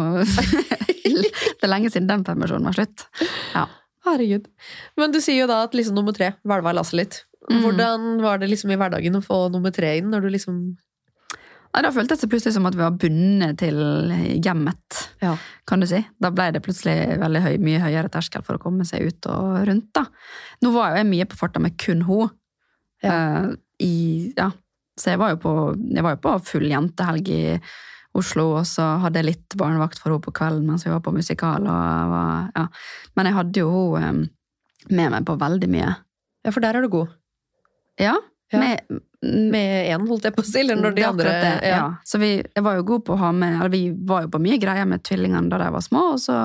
[1.17, 3.07] Det er lenge siden den permisjonen var slutt.
[3.55, 3.67] Ja.
[4.07, 4.47] Herregud.
[5.01, 7.23] Men du sier jo da at liksom nummer tre hvelva lasset litt.
[7.51, 7.61] Mm.
[7.63, 10.11] Hvordan var det liksom i hverdagen å få nummer tre inn?
[10.13, 10.59] når du liksom...
[11.77, 13.77] Da føltes det plutselig som at vi var bundet til
[14.43, 15.35] hjemmet, Ja.
[15.67, 16.01] kan du si.
[16.21, 19.67] Da ble det plutselig veldig høy, mye høyere terskel for å komme seg ut og
[19.69, 19.93] rundt.
[19.93, 20.07] da.
[20.63, 22.31] Nå var jo jeg mye på farta med kun hun.
[23.05, 23.55] Eh,
[23.85, 24.51] i, ja.
[24.99, 25.53] Så jeg var, jo på,
[25.93, 27.61] jeg var jo på full jentehelg i
[28.17, 31.13] Oslo, og så hadde jeg litt barnevakt for henne på kvelden mens vi var på
[31.13, 31.67] musikal.
[31.69, 32.67] Var, ja.
[33.17, 34.33] Men jeg hadde jo henne eh,
[34.97, 35.93] med meg på veldig mye.
[36.47, 37.13] Ja, for der er du god.
[38.01, 38.15] Ja.
[38.53, 38.59] Ja.
[38.63, 41.87] Med, Med én, holdt jeg på å si, eller når de det andre det, ja.
[42.07, 42.29] Så vi,
[42.63, 45.03] var jo god på å ha med eller Vi var jo på mye greier med
[45.03, 46.37] tvillingene da de var små, og så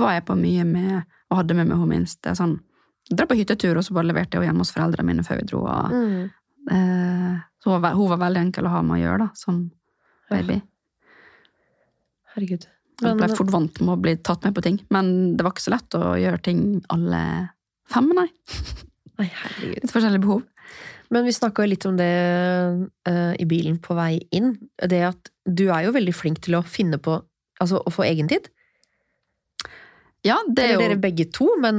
[0.00, 2.32] var jeg på mye med og hadde med meg hun minste.
[2.38, 2.54] Sånn,
[3.10, 5.46] dra på hyttetur, og så bare leverte jeg henne hjemme hos foreldrene mine før vi
[5.50, 5.64] dro.
[5.68, 6.30] Og, Mm.
[6.70, 9.58] eh, så hun var, hun var veldig enkel å ha med å gjøre, da, som
[10.30, 10.62] baby.
[12.34, 12.66] Herregud.
[13.02, 14.78] Jeg ble fort vant med å bli tatt med på ting.
[14.94, 16.60] Men det var ikke så lett å gjøre ting
[16.94, 17.20] alle
[17.90, 18.28] fem, nei.
[19.18, 19.80] Nei, herregud.
[19.84, 20.42] Litt forskjellige behov.
[21.14, 22.10] Men vi snakka litt om det
[23.08, 24.56] uh, i bilen på vei inn.
[24.82, 27.20] Det at du er jo veldig flink til å finne på
[27.62, 28.48] Altså å få egen tid.
[30.26, 31.76] Ja, det er jo Eller dere begge to, men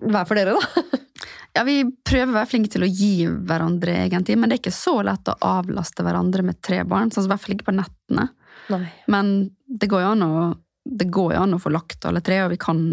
[0.00, 0.98] hver for dere, da.
[1.56, 4.60] Ja, vi prøver å være flinke til å gi hverandre egen tid, men det er
[4.62, 7.66] ikke så lett å avlaste hverandre med tre barn, sånn som i hvert fall ikke
[7.70, 8.26] på nettene.
[8.70, 8.82] Nei.
[9.10, 9.32] Men
[9.66, 10.44] det går jo an å,
[10.86, 12.84] det går jo an å få lagt alle tre, og vi kan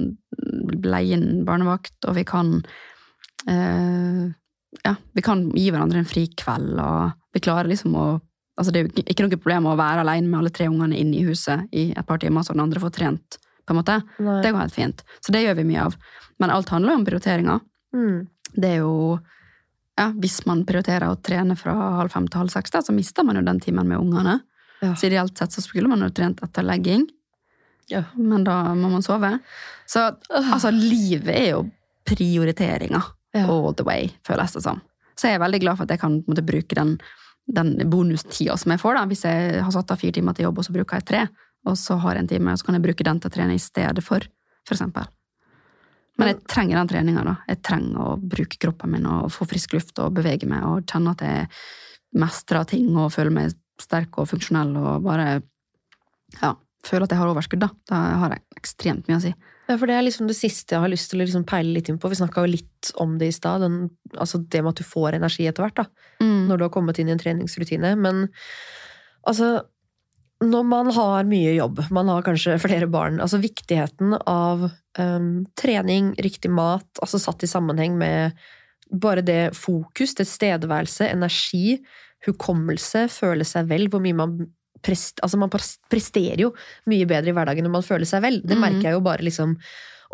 [0.87, 2.55] leie inn barnevakt, og vi kan
[3.45, 4.23] eh,
[4.83, 8.07] Ja, vi kan gi hverandre en fri kveld, og vi klarer liksom å
[8.55, 11.17] Altså, det er jo ikke noe problem å være alene med alle tre ungene inne
[11.19, 13.35] i huset i et par timer, så den andre får trent,
[13.67, 13.97] på en måte.
[14.23, 14.37] Nei.
[14.45, 15.03] Det går helt fint.
[15.19, 15.97] Så det gjør vi mye av.
[16.39, 17.59] Men alt handler jo om prioriteringer.
[17.91, 18.21] Mm.
[18.55, 19.19] Det er jo
[19.99, 23.27] ja, Hvis man prioriterer å trene fra halv fem til halv seks, da, så mister
[23.27, 24.37] man jo den timen med ungene.
[24.79, 24.93] Ja.
[24.95, 27.09] Så ideelt sett så skulle man jo trent etter legging,
[27.91, 28.05] Ja.
[28.15, 29.39] men da må man sove.
[29.85, 31.65] Så altså, livet er jo
[32.07, 33.03] prioriteringer
[33.35, 33.45] Ja.
[33.51, 34.81] all the way, føles det som.
[35.15, 36.95] Så jeg er veldig glad for at jeg kan måte, bruke den,
[37.51, 38.97] den bonustida som jeg får.
[38.99, 39.05] da.
[39.11, 41.25] Hvis jeg har satt av fire timer til jobb, og så bruker jeg tre,
[41.65, 43.55] og så har jeg en time, og så kan jeg bruke den til å trene
[43.57, 44.25] i stedet for,
[44.69, 45.07] eksempel.
[46.15, 47.35] Men jeg trenger den treninga.
[47.49, 51.11] Jeg trenger å bruke kroppen min og få frisk luft og bevege meg og kjenne
[51.11, 51.49] at jeg
[52.15, 55.41] mestrer ting og føler meg sterk og funksjonell og bare
[56.39, 56.53] ja,
[56.87, 57.65] føler at jeg har overskudd.
[57.65, 59.33] Da Da har jeg ekstremt mye å si.
[59.65, 61.89] Ja, for det er liksom det siste jeg har lyst til å liksom peile litt
[61.89, 62.09] inn på.
[62.11, 63.65] Vi snakka litt om det i stad.
[64.13, 66.11] Altså det med at du får energi etter hvert, da.
[66.21, 66.45] Mm.
[66.49, 67.95] Når du har kommet inn i en treningsrutine.
[67.97, 68.27] Men
[69.25, 69.65] altså
[70.43, 74.65] Når man har mye jobb, man har kanskje flere barn, altså viktigheten av
[74.99, 78.35] um, trening, riktig mat, altså satt i sammenheng med
[78.91, 81.79] bare det fokus, tilstedeværelse, energi,
[82.27, 84.35] hukommelse, føle seg vel, hvor mye man
[84.85, 86.53] prest, altså man presterer jo
[86.91, 88.39] mye bedre i hverdagen når man føler seg vel.
[88.45, 88.63] Det Mhm.
[88.67, 89.57] merker jeg jo bare liksom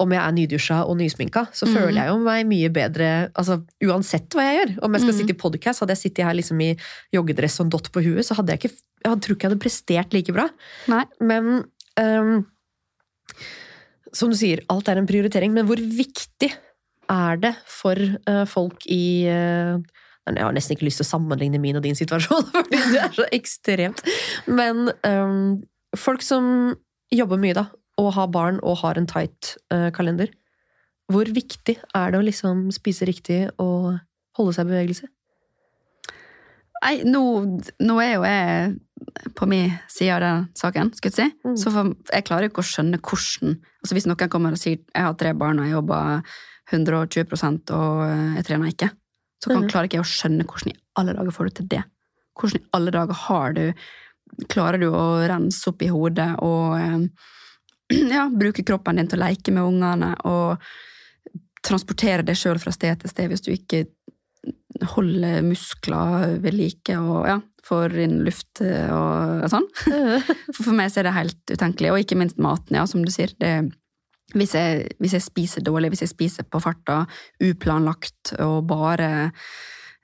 [0.01, 1.73] om jeg er nydusja og nysminka, så mm.
[1.75, 4.71] føler jeg jo meg mye bedre altså, uansett hva jeg gjør.
[4.87, 5.19] Om jeg skal mm.
[5.19, 6.69] sitte i podkast, hadde jeg sittet her liksom i
[7.13, 9.63] joggedress og en dott på huet, så hadde jeg ikke Jeg tror ikke jeg hadde
[9.63, 10.47] prestert like bra.
[10.91, 11.03] Nei.
[11.25, 11.63] Men
[11.97, 12.33] um,
[14.13, 16.51] som du sier, alt er en prioritering, men hvor viktig
[17.11, 17.97] er det for
[18.29, 19.33] uh, folk i
[20.27, 23.01] eh, Jeg har nesten ikke lyst til å sammenligne min og din situasjon, fordi det
[23.05, 24.03] er så ekstremt.
[24.47, 25.61] Men um,
[25.97, 26.75] folk som
[27.11, 27.67] jobber mye, da,
[28.01, 30.31] og har barn og har en tight uh, kalender.
[31.11, 33.97] Hvor viktig er det å liksom spise riktig og
[34.37, 35.09] holde seg i bevegelse?
[36.81, 37.21] Nei, nå,
[37.83, 41.41] nå er jo jeg på min side av den saken, skulle jeg si.
[41.45, 41.57] Mm.
[41.59, 45.05] Så for, jeg klarer ikke å skjønne hvordan altså Hvis noen kommer og sier jeg
[45.05, 46.33] har tre barn og jeg jobber
[46.71, 48.89] 120 og eh, jeg trener ikke,
[49.41, 49.71] så kan, mm.
[49.71, 51.81] klarer ikke jeg å skjønne hvordan i alle dager får du til det.
[52.37, 53.65] Hvordan i alle dager har du
[54.47, 57.01] Klarer du å rense opp i hodet og eh,
[58.15, 60.61] ja, bruke kroppen din til å leke med ungene og
[61.59, 63.83] transportere deg sjøl fra sted til sted hvis du ikke
[64.95, 67.37] holder muskler ved like og ja,
[67.67, 69.67] får inn luft eh, og sånn.
[69.83, 71.91] For, for meg så er det helt utenkelig.
[71.91, 73.35] Og ikke minst maten, ja, som du sier.
[73.41, 73.51] Det,
[74.37, 77.03] hvis, jeg, hvis jeg spiser dårlig, hvis jeg spiser på farta,
[77.43, 79.11] uplanlagt og bare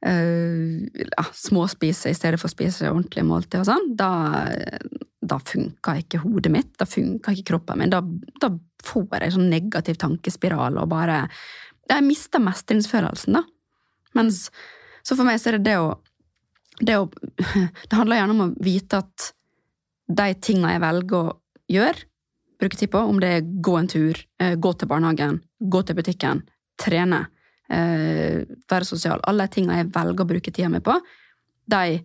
[0.05, 4.11] eh, ja, småspiser i stedet for å spise ordentlige måltid og sånn, da,
[5.21, 7.93] da funker ikke hodet mitt, da funker ikke kroppen min.
[7.93, 8.01] Da,
[8.41, 8.51] da
[8.87, 11.25] får jeg en sånn negativ tankespiral og bare
[11.87, 13.45] Jeg mister mestringsfølelsen, da.
[14.17, 14.49] Mens
[15.07, 15.95] Så for meg så er det det å
[16.77, 17.07] det, å,
[17.89, 19.31] det handler gjerne om å vite at
[20.07, 21.35] de tinga jeg velger å
[21.71, 22.06] gjøre,
[22.59, 25.95] bruke tid på, om det er gå en tur, eh, gå til barnehagen, gå til
[25.95, 26.43] butikken,
[26.81, 27.27] trene,
[27.69, 30.95] eh, være sosial, alle de tingene jeg velger å bruke tida mi på,
[31.69, 31.99] de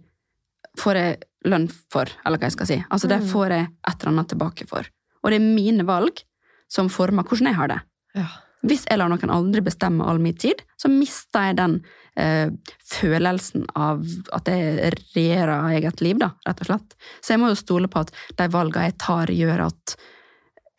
[0.81, 2.85] får jeg lønn for, eller hva jeg skal si.
[2.91, 3.29] Altså, det Mm.
[3.29, 4.87] får jeg et eller annet tilbake for.
[5.25, 6.23] Og det er mine valg
[6.69, 7.81] som former hvordan jeg har det.
[8.15, 8.27] Ja.
[8.65, 11.83] Hvis jeg lar noen andre bestemme all min tid, så mister jeg den
[12.17, 12.51] eh,
[12.87, 16.95] følelsen av at jeg regjerer eget liv, da, rett og slett.
[17.21, 19.97] Så jeg må jo stole på at de valgene jeg tar, gjør at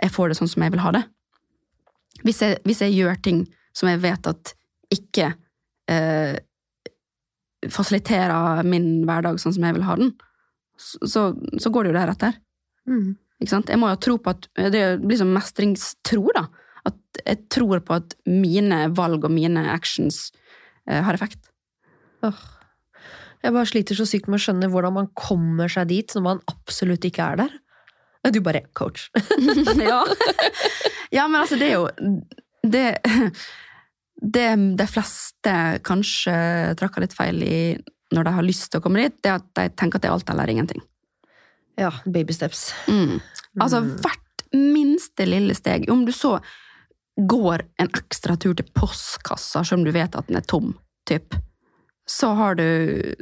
[0.04, 1.04] jeg får det sånn som jeg vil ha det.
[2.24, 3.44] Hvis jeg, hvis jeg gjør ting
[3.76, 4.54] som jeg vet at
[4.94, 5.32] ikke
[5.92, 6.36] eh,
[7.72, 10.14] fasiliterer min hverdag sånn som jeg vil ha den,
[10.78, 12.38] så, så går det jo deretter.
[12.90, 13.14] Mm.
[13.40, 13.72] Ikke sant?
[13.72, 16.48] Jeg må jo tro på at Det blir som mestringstro, da.
[16.88, 20.28] At jeg tror på at mine valg og mine actions
[20.88, 21.52] eh, har effekt.
[22.24, 22.44] Oh.
[23.44, 26.44] Jeg bare sliter så sykt med å skjønne hvordan man kommer seg dit når man
[26.52, 27.58] absolutt ikke er der.
[28.32, 29.10] Du bare coach.
[29.78, 30.04] ja.
[31.18, 31.88] ja, men altså, det er jo
[32.64, 32.86] Det,
[34.16, 34.48] det
[34.80, 36.36] de fleste kanskje
[36.80, 37.58] tråkker litt feil i
[38.14, 40.10] når de har lyst til å komme dit, det er at de tenker at det
[40.12, 40.84] er alt eller ingenting.
[41.82, 42.68] Ja, baby steps.
[42.86, 43.18] Mm.
[43.58, 45.88] Altså hvert minste lille steg.
[45.90, 46.38] Om du så
[47.18, 50.74] går en ekstra tur til postkassa, selv om du vet at den er tom,
[51.10, 51.36] typ,
[52.10, 52.66] så har du,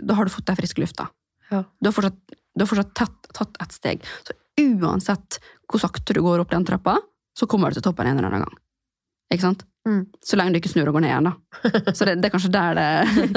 [0.01, 0.99] da har du fått deg frisk luft.
[0.99, 1.09] da.
[1.51, 1.63] Ja.
[1.79, 4.05] Du har fortsatt, du har fortsatt tatt, tatt et steg.
[4.27, 5.39] Så uansett
[5.71, 6.97] hvor sakte du går opp den trappa,
[7.37, 8.61] så kommer du til toppen en eller annen gang.
[9.31, 9.65] Ikke sant?
[9.87, 10.03] Mm.
[10.21, 11.93] Så lenge du ikke snur og går ned igjen, da.
[11.95, 12.87] Så det, det er kanskje der det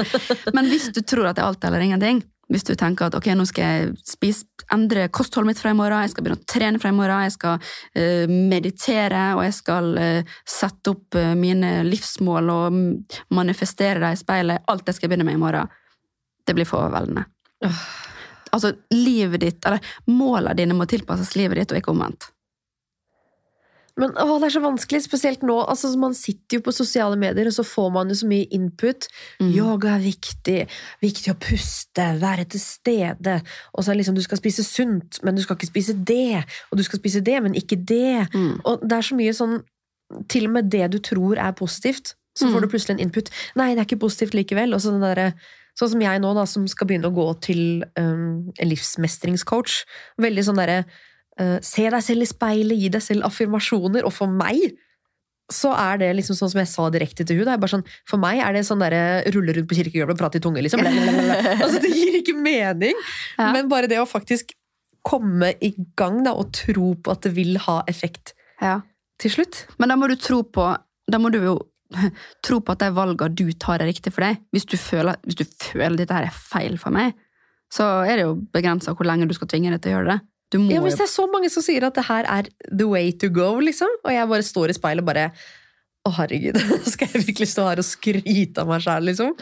[0.57, 2.21] Men hvis du tror at det er alt eller ingenting,
[2.53, 6.03] hvis du tenker at ok, nå skal jeg spise, endre kostholdet mitt fra i morgen,
[6.05, 9.93] jeg skal begynne å trene fra i morgen, jeg skal uh, meditere, og jeg skal
[9.97, 12.81] uh, sette opp uh, mine livsmål og
[13.35, 15.79] manifestere dem i speilet, alt det skal jeg begynne med i morgen,
[16.45, 17.25] det blir for overveldende.
[18.55, 22.31] Altså, livet ditt, eller målene dine må tilpasses livet ditt, og ikke omvendt.
[23.95, 25.55] Men å, det er så vanskelig, spesielt nå.
[25.71, 29.07] Altså, man sitter jo på sosiale medier, og så får man jo så mye input.
[29.39, 29.53] Mm.
[29.55, 30.57] Yoga er viktig.
[31.05, 33.37] Viktig å puste, være til stede.
[33.71, 36.43] Og så er det liksom, du skal spise sunt, men du skal ikke spise det.
[36.73, 38.27] Og du skal spise det, men ikke det.
[38.35, 38.57] Mm.
[38.67, 39.61] Og det er så mye sånn
[40.29, 42.51] Til og med det du tror er positivt, så Mm.
[42.53, 43.31] får du plutselig en input.
[43.57, 44.75] Nei, det er ikke positivt likevel.
[44.77, 45.33] Og så den derre
[45.79, 49.81] Sånn som jeg nå, da, som skal begynne å gå til um, en livsmestringscoach.
[50.22, 50.85] Veldig sånn derre
[51.41, 54.07] uh, Se deg selv i speilet, gi deg selv affirmasjoner.
[54.07, 54.77] Og for meg
[55.53, 57.68] så er det liksom sånn som jeg sa direkte til henne.
[57.68, 60.62] sånn, For meg er det sånn derre rulle rundt på kirkegulvet og prate i tunge,
[60.64, 60.81] liksom.
[61.64, 62.97] Altså, det gir ikke mening.
[63.37, 63.51] Ja.
[63.53, 64.55] Men bare det å faktisk
[65.05, 68.79] komme i gang da, og tro på at det vil ha effekt Ja.
[69.20, 69.66] til slutt.
[69.79, 70.70] Men da må du tro på
[71.11, 71.59] Da må du jo
[72.47, 74.43] tro på at de valgene du tar, er riktig for deg.
[74.55, 77.17] Hvis du føler, hvis du føler dette her er feil for meg,
[77.73, 80.21] så er det jo begrensa hvor lenge du skal tvinge deg til å gjøre det.
[80.71, 83.31] Ja, Hvis det er så mange som sier at det her er the way to
[83.33, 85.31] go, liksom, og jeg bare står i speilet og bare
[86.05, 86.59] Å, herregud,
[86.93, 89.33] skal jeg virkelig stå her og skryte av meg sjæl, liksom?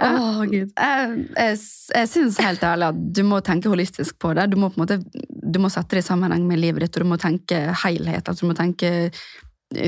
[0.00, 0.70] Å, gud.
[0.72, 1.58] Jeg, jeg,
[1.92, 4.46] jeg syns helt ærlig at du må tenke holistisk på det.
[4.52, 7.12] Du må på måte du må sette det i sammenheng med livet ditt, og du
[7.12, 8.28] må tenke helhet.
[8.28, 9.10] Altså du må tenke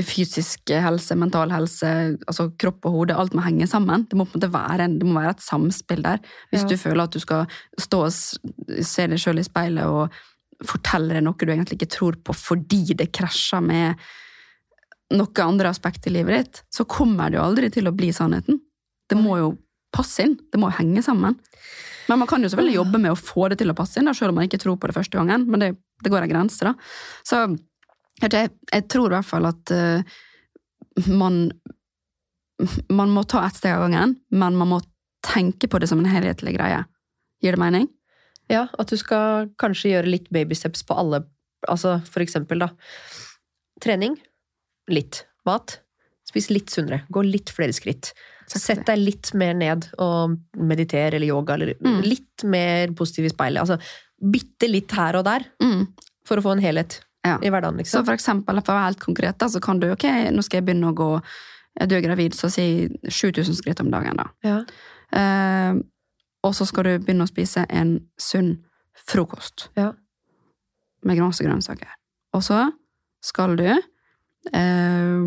[0.05, 1.89] fysisk helse, mental helse,
[2.29, 3.15] altså kropp og hode.
[3.17, 4.03] Alt må henge sammen.
[4.09, 6.19] Det må på en måte være, en, det må være et samspill der.
[6.51, 6.67] Hvis Ja.
[6.69, 7.47] du føler at du skal
[7.79, 10.11] stå og se deg sjøl i speilet og
[10.63, 13.95] fortelle deg noe du egentlig ikke tror på fordi det krasjer med
[15.11, 18.61] noe andre aspekt i livet ditt, så kommer det jo aldri til å bli sannheten.
[19.09, 19.57] Det må jo
[19.91, 20.37] passe inn.
[20.51, 21.35] Det må jo henge sammen.
[22.07, 24.13] Men man kan jo selvfølgelig jobbe med å få det til å passe inn, da,
[24.13, 25.49] selv om man ikke tror på det første gangen.
[25.51, 25.69] Men det,
[26.03, 26.73] det går en grense, da.
[27.27, 27.41] Så
[28.29, 30.01] jeg, jeg tror i hvert fall at uh,
[31.07, 31.51] man
[32.89, 34.77] Man må ta ett steg av gangen, men man må
[35.25, 36.83] tenke på det som en helhetlig greie.
[37.41, 37.87] Gir det mening?
[38.49, 41.23] Ja, at du skal kanskje gjøre litt babysteps på alle
[41.69, 42.67] Altså for eksempel, da.
[43.81, 44.15] Trening.
[44.89, 45.25] Litt.
[45.45, 45.75] Mat.
[46.25, 47.03] Spis litt sunnere.
[47.13, 48.13] Gå litt flere skritt.
[48.49, 52.01] Sett deg litt mer ned og mediter eller yoga, eller Mm.
[52.01, 53.61] litt mer positiv i speilet.
[53.61, 53.77] Altså
[54.19, 55.87] bitte litt her og der, Mm.
[56.25, 57.37] for å få en helhet Ja.
[57.41, 58.05] i hverdagen, Så liksom.
[58.05, 60.65] for eksempel, for å være helt konkret, da, så kan du ok, nå skal jeg
[60.65, 61.21] begynne å gå
[61.87, 64.25] Du er gravid, så si 7000 skritt om dagen, da.
[64.43, 64.57] Ja.
[65.15, 65.77] Eh,
[66.43, 68.57] og så skal du begynne å spise en sunn
[69.07, 69.69] frokost.
[69.77, 69.93] Ja.
[71.07, 71.93] Med masse grønnsaker.
[72.35, 72.65] Og så
[73.23, 75.23] skal du eh,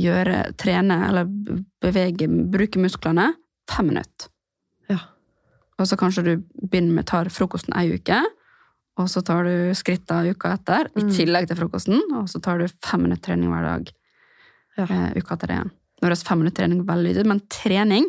[0.00, 1.30] gjøre, trene eller
[1.80, 3.30] bevege, bruke musklene
[3.70, 4.28] fem minutter.
[4.90, 4.98] Ja.
[5.78, 8.20] Og så kanskje du begynner med tar frokosten ei uke,
[8.98, 11.10] og så tar du skritta uka etter, i Mm.
[11.16, 13.92] tillegg til frokosten, og så tar du fem minutter trening hver dag
[14.78, 14.84] Ja.
[14.84, 15.70] eh, uka etter det igjen.
[16.02, 18.06] Nå høres fem minutter trening veldig ut, men trening,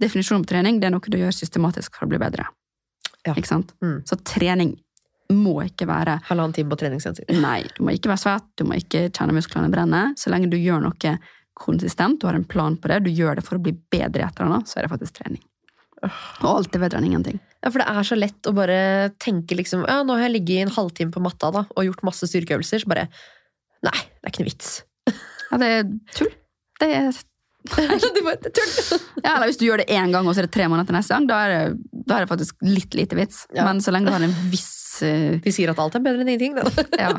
[0.00, 2.46] definisjonen på trening, det er noe du gjør systematisk for å bli bedre.
[3.26, 3.34] Ja.
[3.34, 3.72] Ikke sant?
[3.82, 4.02] Mm.
[4.04, 4.78] Så trening
[5.30, 7.24] må ikke være Halvannen time på treningssenter.
[7.40, 10.14] Nei, du må ikke være svett, du må ikke kjenne musklene brenne.
[10.18, 11.18] Så lenge du gjør noe
[11.54, 14.26] konsistent, du har en plan på det, du gjør det for å bli bedre i
[14.26, 15.40] et eller annet, så er det faktisk trening.
[16.02, 17.40] Og alt er bedre enn ingenting.
[17.62, 18.78] Ja, for det er så lett å bare
[19.22, 22.02] tenke liksom Ja, nå har jeg ligget i en halvtime på matta da, og gjort
[22.06, 23.06] masse styrkeøvelser, så bare
[23.82, 24.72] Nei, det er ikke noe vits.
[25.50, 26.34] Ja, det er tull.
[26.78, 27.16] Det er!
[29.22, 30.96] Ja, eller hvis du gjør det én gang, og så er det tre måneder til
[30.98, 33.44] neste gang, da er det, da er det faktisk litt lite vits.
[33.54, 33.66] Ja.
[33.68, 35.38] Men så lenge du har en viss uh...
[35.44, 36.58] De sier at alt er bedre enn ingenting.
[36.58, 36.66] Da.
[37.04, 37.12] Ja.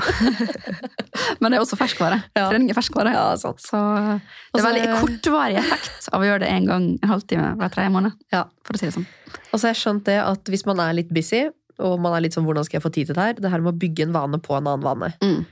[1.42, 2.20] Men det er også ferskvare.
[2.36, 2.50] Ja.
[2.52, 3.14] Trening er ferskvare.
[3.16, 3.64] Ja, sant.
[3.64, 7.74] Så det er veldig kortvarig effekt av å gjøre det en gang en halvtime hver
[7.74, 8.16] tredje måned.
[8.34, 8.46] Ja.
[8.68, 9.10] For å si det sånn.
[9.52, 11.46] Og så har jeg skjønt det at hvis man er litt busy,
[11.84, 13.64] og man er litt sånn hvordan skal jeg få tid til det her, det her
[13.64, 15.14] med å bygge en vane på en annen vane.
[15.24, 15.44] Mm.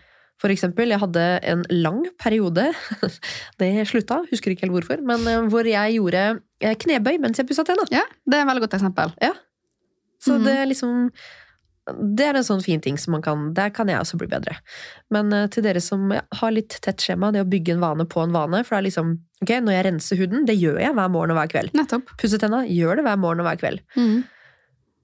[0.41, 2.71] For eksempel, jeg hadde en lang periode,
[3.61, 6.23] det slutta, husker ikke helt hvorfor, men eh, hvor jeg gjorde
[6.61, 7.85] eh, knebøy mens jeg pussa tenna.
[7.93, 9.13] Ja, det er et veldig godt eksempel.
[9.21, 9.35] Ja.
[10.21, 10.43] Så mm.
[10.45, 11.07] det er liksom
[12.13, 14.53] Det er en sånn fin ting som man kan Der kan jeg også bli bedre.
[15.13, 18.21] Men eh, til dere som har litt tett skjema, det å bygge en vane på
[18.21, 21.09] en vane For det er liksom Ok, når jeg renser huden, det gjør jeg hver
[21.09, 21.71] morgen og hver kveld.
[21.73, 22.11] Nettopp.
[22.21, 23.81] Pusse tenna, gjør det hver morgen og hver kveld.
[23.97, 24.21] Mhm.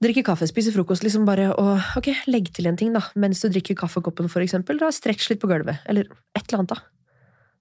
[0.04, 3.02] Drikke kaffe, spise frokost, liksom bare å Ok, legg til en ting, da.
[3.18, 4.78] Mens du drikker kaffekoppen, for eksempel.
[4.78, 5.80] Da stretch litt på gulvet.
[5.90, 6.06] Eller
[6.38, 6.84] et eller annet, da.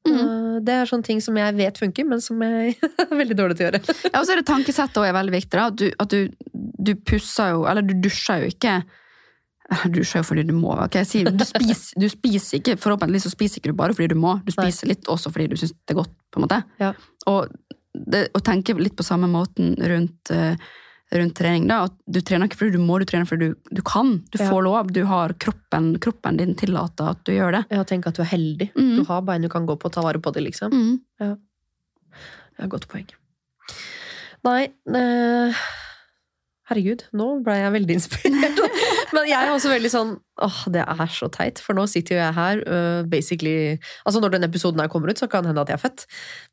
[0.07, 2.77] Eh, Det er sånne ting som jeg vet funker, men som jeg
[3.07, 3.81] er veldig dårlig til å gjøre.
[4.13, 5.57] Ja, og så er det tankesettet også er veldig viktig.
[5.57, 5.67] Da.
[5.73, 8.77] At, du, at du, du pusser jo Eller du dusjer jo ikke
[9.83, 10.77] Du dusjer jo fordi du må.
[10.85, 10.95] ok?
[11.01, 14.21] Jeg sier, du, spiser, du spiser ikke Forhåpentligvis så spiser ikke du bare fordi du
[14.21, 14.37] må.
[14.47, 16.13] Du spiser litt også fordi du syns det er godt.
[16.31, 16.61] på en måte.
[16.85, 16.93] Ja.
[17.33, 17.49] Og
[17.97, 20.61] det, å tenke litt på samme måten rundt, eh,
[21.15, 21.69] rundt trening.
[21.69, 24.25] da, at Du trener ikke fordi du må, du trener fordi du, du kan.
[24.33, 24.49] Du Ja.
[24.51, 24.93] får lov.
[24.93, 27.65] Du har kroppen, kroppen din tillater at du gjør det.
[27.71, 28.71] Ja, tenk at du er heldig.
[28.75, 28.97] Mm.
[28.97, 30.73] Du har bein du kan gå på og ta vare på det, liksom.
[30.73, 31.01] Mm.
[32.59, 33.07] Ja, godt poeng.
[34.47, 35.55] Nei, eh,
[36.67, 38.61] herregud, nå ble jeg veldig inspirert.
[39.15, 42.21] Men jeg er også veldig sånn åh, det er så teit, for nå sitter jo
[42.21, 45.63] jeg her uh, basically Altså når den episoden her kommer ut, så kan det hende
[45.63, 46.05] at jeg er født.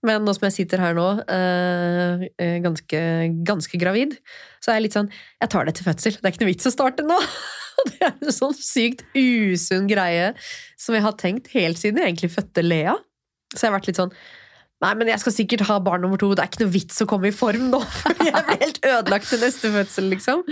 [0.06, 2.28] Men nå som jeg sitter her nå, øh,
[2.64, 3.02] ganske,
[3.48, 4.16] ganske gravid,
[4.62, 6.20] så er jeg litt sånn Jeg tar det til fødsel.
[6.20, 7.18] Det er ikke noe vits å starte nå.
[7.90, 10.30] Det er en sånn sykt usunn greie
[10.80, 12.94] som jeg har tenkt helt siden jeg egentlig fødte Lea.
[13.54, 14.14] Så jeg har vært litt sånn
[14.84, 16.34] Nei, men jeg skal sikkert ha barn nummer to.
[16.36, 19.30] Det er ikke noe vits å komme i form nå, for jeg blir helt ødelagt
[19.32, 20.44] til neste fødsel, liksom.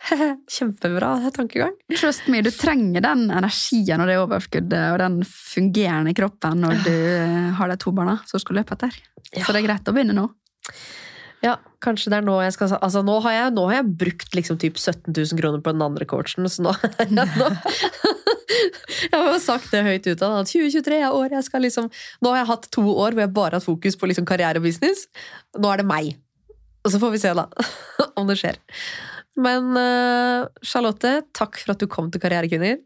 [0.54, 1.74] Kjempebra tankegang.
[1.92, 6.96] Trust me, du trenger den energien og det overskuddet og den fungerende kroppen når du
[7.58, 8.96] har de to barna som skal løpe etter.
[9.36, 10.26] Så det er greit å begynne nå.
[11.44, 14.34] Ja, kanskje det er nå jeg skal Altså, nå har jeg, nå har jeg brukt
[14.36, 16.74] liksom typ 17 000 kroner på den andre coachen, så nå,
[17.16, 17.24] nå
[19.06, 21.88] Jeg har jo sagt det høyt ut av at 2023 er året jeg skal liksom
[22.22, 24.60] Nå har jeg hatt to år hvor jeg bare har hatt fokus på liksom karriere
[24.60, 25.06] og business.
[25.58, 26.12] Nå er det meg.
[26.84, 27.46] Og så får vi se, da,
[28.18, 28.60] om det skjer.
[29.40, 32.80] Men uh, Charlotte, takk for at du kom til Karrierekvinner.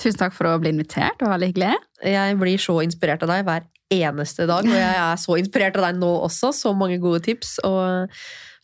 [0.00, 1.18] Tusen takk for å bli invitert.
[1.18, 1.74] Det var veldig hyggelig.
[2.14, 5.86] Jeg blir så inspirert av deg hver eneste dag, og jeg er så inspirert av
[5.86, 6.50] deg nå også.
[6.56, 7.58] Så mange gode tips.
[7.66, 8.10] og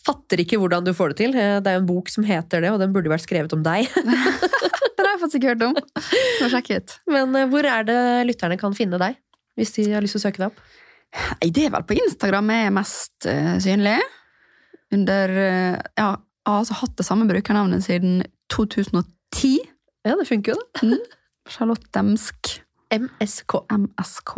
[0.07, 1.34] Fatter ikke hvordan du får det til.
[1.36, 3.88] Det er jo en bok som heter det, og den burde vært skrevet om deg.
[5.01, 5.76] Det har jeg faktisk ikke hørt om.
[6.42, 6.94] Må sjekke ut.
[7.09, 9.16] Men eh, hvor er det lytterne kan finne deg?
[9.57, 10.59] Hvis de har lyst til å søke deg opp?
[11.40, 13.96] Nei, Det er vel på Instagram jeg er mest eh, synlig.
[14.92, 18.20] Under eh, Ja, jeg har altså hatt det samme brukernavnet siden
[18.53, 19.57] 2010.
[20.05, 21.01] Ja, det funker jo, da.
[21.51, 22.59] Charlotte Demsk
[22.92, 23.57] MSK.
[23.72, 24.36] MSK.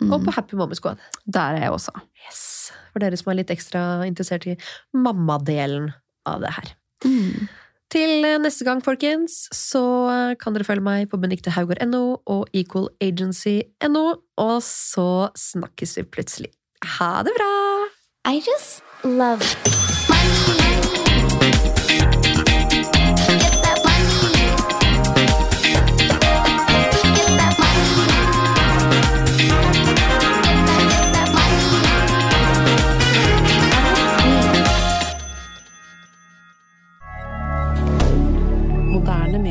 [0.00, 0.12] Mm.
[0.14, 1.00] Og på Happy Mommy Squad.
[1.26, 1.94] Der er jeg også.
[2.26, 2.44] Yes.
[2.92, 4.56] For dere som er litt ekstra interessert i
[4.96, 5.90] mammadelen
[6.28, 6.72] av det her.
[7.04, 7.48] Mm.
[7.90, 9.82] Til eh, neste gang, folkens, så
[10.12, 14.04] eh, kan dere følge meg på beniktehaugård.no og equalagency.no,
[14.38, 16.54] og så snakkes vi plutselig.
[16.98, 17.52] Ha det bra!
[18.30, 19.79] I just love